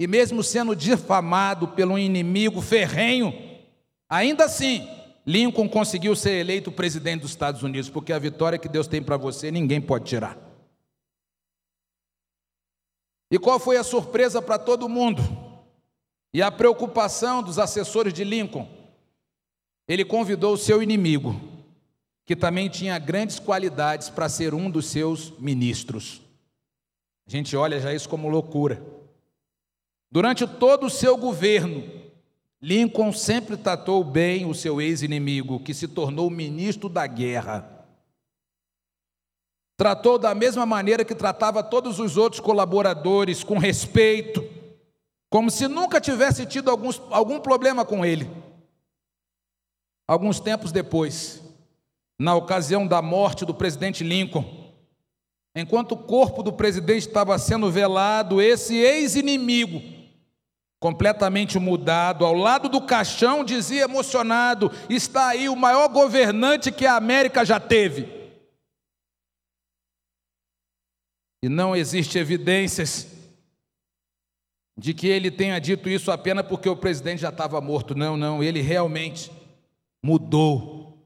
E 0.00 0.06
mesmo 0.06 0.42
sendo 0.42 0.74
difamado 0.74 1.68
pelo 1.68 1.98
inimigo 1.98 2.60
ferrenho, 2.60 3.32
ainda 4.08 4.44
assim, 4.44 4.88
Lincoln 5.26 5.68
conseguiu 5.68 6.14
ser 6.14 6.32
eleito 6.32 6.70
presidente 6.70 7.22
dos 7.22 7.30
Estados 7.30 7.62
Unidos, 7.62 7.88
porque 7.88 8.12
a 8.12 8.18
vitória 8.18 8.58
que 8.58 8.68
Deus 8.68 8.86
tem 8.86 9.02
para 9.02 9.16
você, 9.16 9.50
ninguém 9.50 9.80
pode 9.80 10.04
tirar. 10.04 10.38
E 13.30 13.38
qual 13.38 13.58
foi 13.58 13.76
a 13.76 13.84
surpresa 13.84 14.42
para 14.42 14.58
todo 14.58 14.88
mundo? 14.88 15.22
E 16.32 16.42
a 16.42 16.50
preocupação 16.50 17.42
dos 17.42 17.58
assessores 17.58 18.12
de 18.12 18.22
Lincoln, 18.22 18.68
ele 19.88 20.04
convidou 20.04 20.54
o 20.54 20.58
seu 20.58 20.82
inimigo, 20.82 21.40
que 22.26 22.36
também 22.36 22.68
tinha 22.68 22.98
grandes 22.98 23.38
qualidades 23.38 24.10
para 24.10 24.28
ser 24.28 24.52
um 24.52 24.70
dos 24.70 24.86
seus 24.86 25.30
ministros. 25.38 26.20
A 27.26 27.30
gente 27.30 27.56
olha 27.56 27.80
já 27.80 27.94
isso 27.94 28.08
como 28.08 28.28
loucura. 28.28 28.82
Durante 30.10 30.46
todo 30.46 30.86
o 30.86 30.90
seu 30.90 31.16
governo, 31.16 32.03
Lincoln 32.64 33.12
sempre 33.12 33.58
tratou 33.58 34.02
bem 34.02 34.46
o 34.46 34.54
seu 34.54 34.80
ex-inimigo, 34.80 35.60
que 35.60 35.74
se 35.74 35.86
tornou 35.86 36.30
ministro 36.30 36.88
da 36.88 37.06
guerra. 37.06 37.86
Tratou 39.76 40.18
da 40.18 40.34
mesma 40.34 40.64
maneira 40.64 41.04
que 41.04 41.14
tratava 41.14 41.62
todos 41.62 41.98
os 41.98 42.16
outros 42.16 42.40
colaboradores, 42.40 43.44
com 43.44 43.58
respeito, 43.58 44.42
como 45.28 45.50
se 45.50 45.68
nunca 45.68 46.00
tivesse 46.00 46.46
tido 46.46 46.70
alguns, 46.70 47.02
algum 47.10 47.38
problema 47.38 47.84
com 47.84 48.02
ele. 48.02 48.30
Alguns 50.08 50.40
tempos 50.40 50.72
depois, 50.72 51.42
na 52.18 52.34
ocasião 52.34 52.86
da 52.86 53.02
morte 53.02 53.44
do 53.44 53.52
presidente 53.52 54.02
Lincoln, 54.02 54.72
enquanto 55.54 55.92
o 55.92 55.98
corpo 55.98 56.42
do 56.42 56.50
presidente 56.50 57.08
estava 57.08 57.38
sendo 57.38 57.70
velado, 57.70 58.40
esse 58.40 58.74
ex-inimigo, 58.74 59.93
completamente 60.84 61.58
mudado, 61.58 62.26
ao 62.26 62.34
lado 62.34 62.68
do 62.68 62.78
caixão, 62.78 63.42
dizia 63.42 63.84
emocionado: 63.84 64.70
Está 64.90 65.28
aí 65.28 65.48
o 65.48 65.56
maior 65.56 65.88
governante 65.88 66.70
que 66.70 66.84
a 66.84 66.96
América 66.96 67.42
já 67.42 67.58
teve. 67.58 68.06
E 71.42 71.48
não 71.48 71.74
existe 71.74 72.18
evidências 72.18 73.08
de 74.78 74.92
que 74.92 75.06
ele 75.06 75.30
tenha 75.30 75.58
dito 75.58 75.88
isso 75.88 76.12
apenas 76.12 76.46
porque 76.46 76.68
o 76.68 76.76
presidente 76.76 77.22
já 77.22 77.30
estava 77.30 77.58
morto. 77.62 77.94
Não, 77.94 78.14
não, 78.14 78.42
ele 78.42 78.60
realmente 78.60 79.32
mudou. 80.04 81.02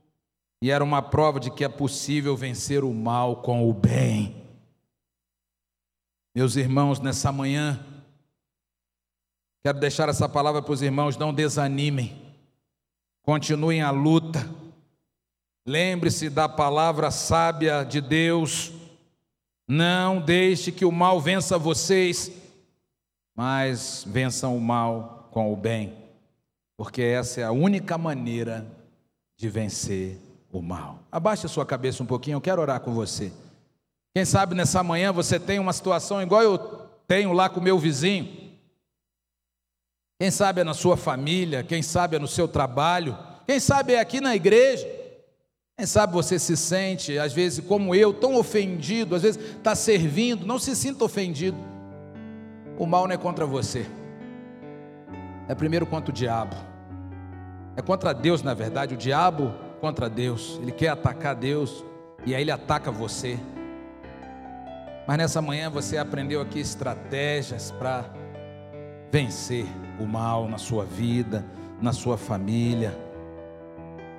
E 0.60 0.72
era 0.72 0.82
uma 0.82 1.02
prova 1.02 1.38
de 1.38 1.52
que 1.52 1.62
é 1.62 1.68
possível 1.68 2.36
vencer 2.36 2.82
o 2.82 2.92
mal 2.92 3.42
com 3.42 3.70
o 3.70 3.72
bem. 3.72 4.44
Meus 6.34 6.56
irmãos, 6.56 6.98
nessa 6.98 7.30
manhã, 7.30 7.78
quero 9.62 9.78
deixar 9.78 10.08
essa 10.08 10.28
palavra 10.28 10.62
para 10.62 10.72
os 10.72 10.82
irmãos: 10.82 11.16
não 11.16 11.32
desanimem, 11.32 12.16
continuem 13.22 13.82
a 13.82 13.90
luta. 13.90 14.48
Lembre-se 15.66 16.30
da 16.30 16.48
palavra 16.48 17.10
sábia 17.10 17.84
de 17.84 18.00
Deus. 18.00 18.72
Não 19.66 20.20
deixe 20.20 20.72
que 20.72 20.84
o 20.84 20.90
mal 20.90 21.20
vença 21.20 21.58
vocês 21.58 22.32
mas 23.38 24.02
vençam 24.04 24.56
o 24.56 24.60
mal 24.60 25.28
com 25.30 25.52
o 25.52 25.56
bem, 25.56 25.94
porque 26.76 27.00
essa 27.00 27.40
é 27.40 27.44
a 27.44 27.52
única 27.52 27.96
maneira 27.96 28.66
de 29.36 29.48
vencer 29.48 30.18
o 30.50 30.60
mal. 30.60 30.98
Abaixe 31.12 31.46
a 31.46 31.48
sua 31.48 31.64
cabeça 31.64 32.02
um 32.02 32.06
pouquinho, 32.06 32.34
eu 32.34 32.40
quero 32.40 32.60
orar 32.60 32.80
com 32.80 32.92
você. 32.92 33.30
Quem 34.12 34.24
sabe 34.24 34.56
nessa 34.56 34.82
manhã 34.82 35.12
você 35.12 35.38
tem 35.38 35.60
uma 35.60 35.72
situação 35.72 36.20
igual 36.20 36.42
eu 36.42 36.58
tenho 37.06 37.32
lá 37.32 37.48
com 37.48 37.60
o 37.60 37.62
meu 37.62 37.78
vizinho. 37.78 38.47
Quem 40.20 40.32
sabe 40.32 40.62
é 40.62 40.64
na 40.64 40.74
sua 40.74 40.96
família, 40.96 41.62
quem 41.62 41.80
sabe 41.80 42.16
é 42.16 42.18
no 42.18 42.26
seu 42.26 42.48
trabalho, 42.48 43.16
quem 43.46 43.60
sabe 43.60 43.92
é 43.92 44.00
aqui 44.00 44.20
na 44.20 44.34
igreja. 44.34 44.84
Quem 45.76 45.86
sabe 45.86 46.12
você 46.12 46.40
se 46.40 46.56
sente, 46.56 47.16
às 47.16 47.32
vezes, 47.32 47.64
como 47.64 47.94
eu, 47.94 48.12
tão 48.12 48.34
ofendido, 48.34 49.14
às 49.14 49.22
vezes 49.22 49.40
está 49.40 49.76
servindo, 49.76 50.44
não 50.44 50.58
se 50.58 50.74
sinta 50.74 51.04
ofendido. 51.04 51.56
O 52.76 52.84
mal 52.84 53.06
não 53.06 53.14
é 53.14 53.16
contra 53.16 53.46
você, 53.46 53.86
é 55.48 55.54
primeiro 55.54 55.86
contra 55.86 56.10
o 56.10 56.14
diabo, 56.14 56.56
é 57.76 57.82
contra 57.82 58.12
Deus, 58.12 58.42
na 58.42 58.54
verdade. 58.54 58.94
O 58.94 58.98
diabo 58.98 59.54
contra 59.80 60.10
Deus, 60.10 60.58
ele 60.60 60.72
quer 60.72 60.88
atacar 60.88 61.36
Deus 61.36 61.84
e 62.26 62.34
aí 62.34 62.42
ele 62.42 62.50
ataca 62.50 62.90
você. 62.90 63.38
Mas 65.06 65.16
nessa 65.16 65.40
manhã 65.40 65.70
você 65.70 65.96
aprendeu 65.96 66.40
aqui 66.40 66.58
estratégias 66.58 67.70
para 67.70 68.04
vencer 69.12 69.64
o 69.98 70.06
mal 70.06 70.48
na 70.48 70.58
sua 70.58 70.84
vida, 70.84 71.44
na 71.80 71.92
sua 71.92 72.16
família. 72.16 72.96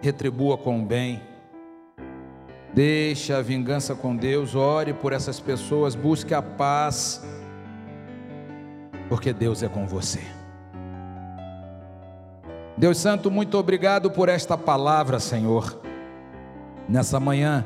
Retribua 0.02 0.58
com 0.58 0.82
o 0.82 0.86
bem. 0.86 1.22
Deixe 2.74 3.34
a 3.34 3.42
vingança 3.42 3.96
com 3.96 4.16
Deus, 4.16 4.56
ore 4.56 4.94
por 4.94 5.12
essas 5.12 5.40
pessoas, 5.40 5.96
busque 5.96 6.34
a 6.34 6.42
paz 6.42 7.22
porque 9.10 9.34
Deus 9.34 9.64
é 9.64 9.68
com 9.68 9.88
você. 9.88 10.22
Deus 12.78 12.98
Santo, 13.00 13.30
muito 13.30 13.58
obrigado 13.58 14.10
por 14.12 14.30
esta 14.30 14.58
palavra, 14.58 15.20
Senhor. 15.20 15.82
Nessa 16.88 17.20
manhã, 17.20 17.66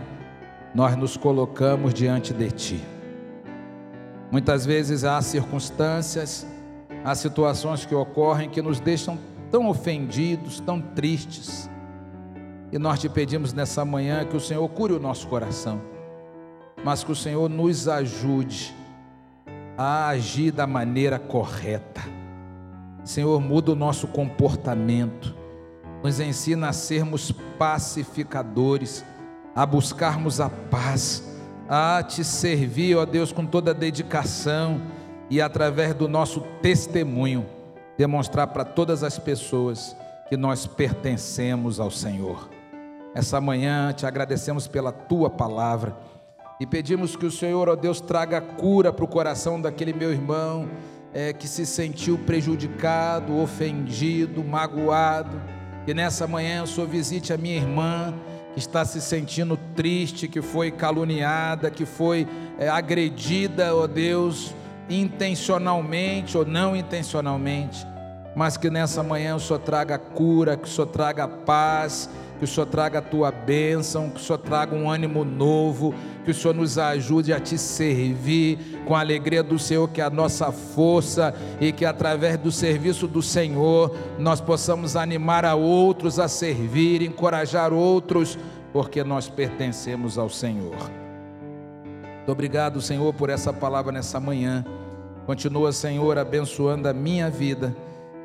nós 0.74 0.95
nos 0.95 1.18
colocamos 1.18 1.93
diante 1.93 2.34
de 2.34 2.49
Ti. 2.49 2.84
Muitas 4.32 4.66
vezes 4.66 5.03
há 5.03 5.22
circunstâncias, 5.22 6.47
há 7.04 7.14
situações 7.16 7.86
que 7.86 7.93
ocorrem 7.93 8.49
que 8.49 8.62
nos 8.62 8.80
deixam 8.80 9.18
tão 9.51 9.68
ofendidos, 9.68 10.60
tão 10.60 10.82
tristes. 10.82 11.70
E 12.72 12.80
nós 12.80 12.99
te 12.99 13.10
pedimos 13.10 13.54
nessa 13.54 13.86
manhã 13.86 14.26
que 14.26 14.36
o 14.36 14.39
Senhor 14.39 14.68
cure 14.70 14.93
o 14.93 14.99
nosso 14.99 15.28
coração, 15.28 15.82
mas 16.84 17.04
que 17.04 17.12
o 17.12 17.16
Senhor 17.16 17.49
nos 17.49 17.88
ajude 17.88 18.74
a 19.78 20.08
agir 20.08 20.51
da 20.51 20.66
maneira 20.66 21.20
correta. 21.20 22.01
Senhor, 23.04 23.39
muda 23.41 23.72
o 23.72 23.76
nosso 23.76 24.08
comportamento, 24.08 25.36
nos 26.01 26.20
ensina 26.20 26.70
a 26.70 26.74
sermos 26.74 27.32
pacificadores, 27.60 29.06
a 29.56 29.66
buscarmos 29.66 30.39
a 30.39 30.49
paz, 30.49 31.24
a 31.70 32.01
te 32.01 32.24
servir, 32.24 32.95
ó 32.95 33.06
Deus, 33.06 33.32
com 33.32 33.45
toda 33.45 33.72
a 33.72 33.74
dedicação 33.74 34.82
e 35.34 35.41
através 35.41 35.95
do 35.95 36.07
nosso 36.07 36.41
testemunho, 36.61 37.43
demonstrar 37.97 38.45
para 38.45 38.63
todas 38.63 39.03
as 39.03 39.17
pessoas 39.17 39.97
que 40.29 40.38
nós 40.38 40.67
pertencemos 40.67 41.79
ao 41.79 41.89
Senhor. 41.89 42.51
Essa 43.15 43.41
manhã 43.41 43.91
te 43.93 44.05
agradecemos 44.05 44.67
pela 44.67 44.91
tua 44.91 45.31
palavra 45.31 45.97
e 46.61 46.67
pedimos 46.67 47.15
que 47.15 47.25
o 47.25 47.31
Senhor, 47.31 47.67
ó 47.67 47.75
Deus, 47.75 47.99
traga 47.99 48.39
cura 48.39 48.93
para 48.93 49.03
o 49.03 49.07
coração 49.07 49.59
daquele 49.59 49.91
meu 49.91 50.11
irmão 50.11 50.69
é, 51.11 51.34
que 51.34 51.47
se 51.47 51.65
sentiu 51.65 52.15
prejudicado, 52.19 53.36
ofendido, 53.39 54.43
magoado. 54.43 55.41
Que 55.84 55.95
nessa 55.95 56.27
manhã 56.27 56.61
o 56.61 56.67
Senhor 56.67 56.88
visite 56.88 57.34
a 57.34 57.38
minha 57.39 57.55
irmã 57.55 58.13
que 58.53 58.59
está 58.59 58.86
se 58.86 59.01
sentindo 59.01 59.57
triste, 59.75 60.27
que 60.27 60.43
foi 60.43 60.69
caluniada, 60.69 61.71
que 61.71 61.88
foi 61.88 62.27
é, 62.59 62.69
agredida, 62.69 63.75
ó 63.75 63.88
Deus, 63.88 64.53
intencionalmente 64.89 66.38
ou 66.38 66.45
não 66.45 66.75
intencionalmente, 66.75 67.86
mas 68.36 68.57
que 68.57 68.69
nessa 68.69 69.03
manhã 69.03 69.36
o 69.36 69.39
Senhor 69.39 69.59
traga 69.59 69.97
cura, 69.97 70.57
que 70.57 70.67
o 70.67 70.71
Senhor 70.71 70.88
traga 70.88 71.27
paz, 71.27 72.09
que 72.39 72.45
o 72.45 72.47
Senhor 72.47 72.65
traga 72.65 72.99
a 72.99 73.01
tua 73.01 73.31
bênção, 73.31 74.09
que 74.09 74.19
o 74.19 74.23
Senhor 74.23 74.39
traga 74.39 74.75
um 74.75 74.89
ânimo 74.89 75.23
novo, 75.23 75.93
que 76.25 76.31
o 76.31 76.34
Senhor 76.34 76.53
nos 76.53 76.77
ajude 76.77 77.31
a 77.31 77.39
te 77.39 77.57
servir 77.57 78.81
com 78.86 78.95
a 78.95 78.99
alegria 78.99 79.41
do 79.41 79.57
Senhor, 79.57 79.88
que 79.88 80.01
é 80.01 80.03
a 80.03 80.09
nossa 80.09 80.51
força, 80.51 81.34
e 81.61 81.71
que 81.71 81.86
através 81.86 82.38
do 82.38 82.51
serviço 82.51 83.07
do 83.07 83.21
Senhor 83.21 83.95
nós 84.19 84.41
possamos 84.41 84.95
animar 84.95 85.45
a 85.45 85.55
outros 85.55 86.19
a 86.19 86.27
servir, 86.27 87.01
encorajar 87.01 87.71
outros, 87.71 88.38
porque 88.73 89.03
nós 89.03 89.29
pertencemos 89.29 90.17
ao 90.17 90.29
Senhor. 90.29 91.03
Muito 92.24 92.32
obrigado, 92.32 92.80
Senhor, 92.80 93.13
por 93.13 93.30
essa 93.30 93.51
palavra 93.51 93.91
nessa 93.91 94.17
manhã. 94.17 94.63
Continua, 95.26 95.74
Senhor, 95.74 96.17
abençoando 96.17 96.88
a 96.88 96.93
minha 96.93 97.30
vida 97.30 97.76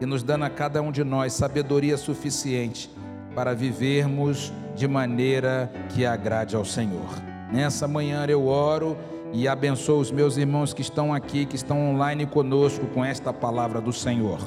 e 0.00 0.06
nos 0.06 0.22
dando 0.22 0.44
a 0.44 0.48
cada 0.48 0.80
um 0.80 0.92
de 0.92 1.02
nós 1.02 1.32
sabedoria 1.32 1.96
suficiente 1.96 2.88
para 3.34 3.52
vivermos 3.56 4.52
de 4.76 4.86
maneira 4.86 5.68
que 5.88 6.06
agrade 6.06 6.54
ao 6.54 6.64
Senhor. 6.64 7.08
Nessa 7.52 7.88
manhã 7.88 8.24
eu 8.28 8.46
oro 8.46 8.96
e 9.32 9.48
abençoo 9.48 9.98
os 9.98 10.12
meus 10.12 10.36
irmãos 10.36 10.72
que 10.72 10.80
estão 10.80 11.12
aqui, 11.12 11.44
que 11.44 11.56
estão 11.56 11.90
online 11.90 12.24
conosco 12.24 12.86
com 12.94 13.04
esta 13.04 13.32
palavra 13.32 13.80
do 13.80 13.92
Senhor. 13.92 14.38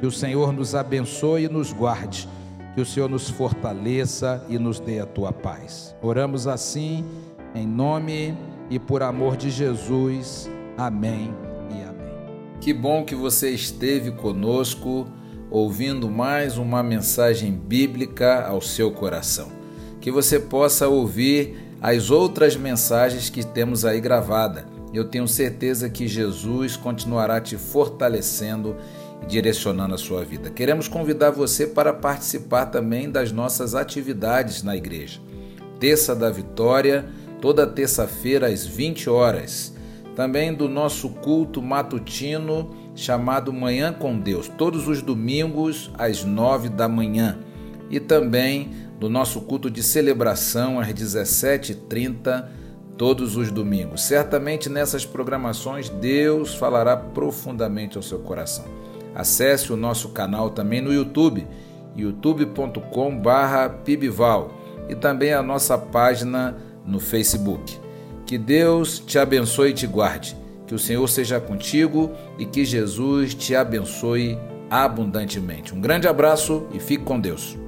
Que 0.00 0.06
o 0.06 0.12
Senhor 0.12 0.52
nos 0.52 0.74
abençoe 0.74 1.44
e 1.44 1.48
nos 1.48 1.72
guarde, 1.72 2.28
que 2.74 2.80
o 2.82 2.84
Senhor 2.84 3.08
nos 3.08 3.30
fortaleça 3.30 4.44
e 4.50 4.58
nos 4.58 4.78
dê 4.78 5.00
a 5.00 5.06
tua 5.06 5.32
paz. 5.32 5.96
Oramos 6.02 6.46
assim, 6.46 7.06
em 7.54 7.66
nome 7.66 8.51
e 8.72 8.78
por 8.78 9.02
amor 9.02 9.36
de 9.36 9.50
Jesus. 9.50 10.50
Amém 10.78 11.34
e 11.70 11.82
amém. 11.82 12.14
Que 12.58 12.72
bom 12.72 13.04
que 13.04 13.14
você 13.14 13.50
esteve 13.50 14.12
conosco 14.12 15.06
ouvindo 15.50 16.08
mais 16.08 16.56
uma 16.56 16.82
mensagem 16.82 17.52
bíblica 17.52 18.46
ao 18.46 18.62
seu 18.62 18.90
coração. 18.90 19.52
Que 20.00 20.10
você 20.10 20.40
possa 20.40 20.88
ouvir 20.88 21.76
as 21.82 22.10
outras 22.10 22.56
mensagens 22.56 23.28
que 23.28 23.44
temos 23.44 23.84
aí 23.84 24.00
gravada. 24.00 24.66
Eu 24.90 25.04
tenho 25.04 25.28
certeza 25.28 25.90
que 25.90 26.08
Jesus 26.08 26.74
continuará 26.74 27.42
te 27.42 27.58
fortalecendo 27.58 28.74
e 29.22 29.26
direcionando 29.26 29.94
a 29.94 29.98
sua 29.98 30.24
vida. 30.24 30.48
Queremos 30.48 30.88
convidar 30.88 31.30
você 31.30 31.66
para 31.66 31.92
participar 31.92 32.66
também 32.66 33.10
das 33.10 33.32
nossas 33.32 33.74
atividades 33.74 34.62
na 34.62 34.74
igreja. 34.74 35.20
Terça 35.78 36.14
da 36.14 36.30
Vitória, 36.30 37.04
toda 37.42 37.66
terça-feira 37.66 38.46
às 38.46 38.64
20 38.64 39.10
horas. 39.10 39.74
Também 40.14 40.54
do 40.54 40.68
nosso 40.68 41.10
culto 41.10 41.60
matutino 41.60 42.70
chamado 42.94 43.52
Manhã 43.52 43.92
com 43.92 44.16
Deus, 44.16 44.46
todos 44.46 44.86
os 44.86 45.02
domingos 45.02 45.90
às 45.98 46.24
nove 46.24 46.68
da 46.68 46.88
manhã. 46.88 47.40
E 47.90 47.98
também 47.98 48.70
do 49.00 49.10
nosso 49.10 49.40
culto 49.40 49.68
de 49.68 49.82
celebração 49.82 50.78
às 50.78 50.86
17h30, 50.88 52.44
todos 52.96 53.36
os 53.36 53.50
domingos. 53.50 54.02
Certamente 54.02 54.68
nessas 54.68 55.04
programações 55.04 55.88
Deus 55.88 56.54
falará 56.54 56.96
profundamente 56.96 57.96
ao 57.96 58.02
seu 58.02 58.20
coração. 58.20 58.66
Acesse 59.14 59.72
o 59.72 59.76
nosso 59.76 60.10
canal 60.10 60.50
também 60.50 60.80
no 60.80 60.92
YouTube, 60.92 61.44
youtube.com/pibval 61.96 64.62
e 64.88 64.94
também 64.94 65.32
a 65.32 65.42
nossa 65.42 65.76
página 65.76 66.56
no 66.86 67.00
Facebook. 67.00 67.78
Que 68.26 68.38
Deus 68.38 68.98
te 68.98 69.18
abençoe 69.18 69.70
e 69.70 69.74
te 69.74 69.86
guarde. 69.86 70.36
Que 70.66 70.74
o 70.74 70.78
Senhor 70.78 71.06
seja 71.08 71.40
contigo 71.40 72.10
e 72.38 72.46
que 72.46 72.64
Jesus 72.64 73.34
te 73.34 73.54
abençoe 73.54 74.38
abundantemente. 74.70 75.74
Um 75.74 75.80
grande 75.80 76.08
abraço 76.08 76.66
e 76.72 76.80
fique 76.80 77.04
com 77.04 77.20
Deus. 77.20 77.61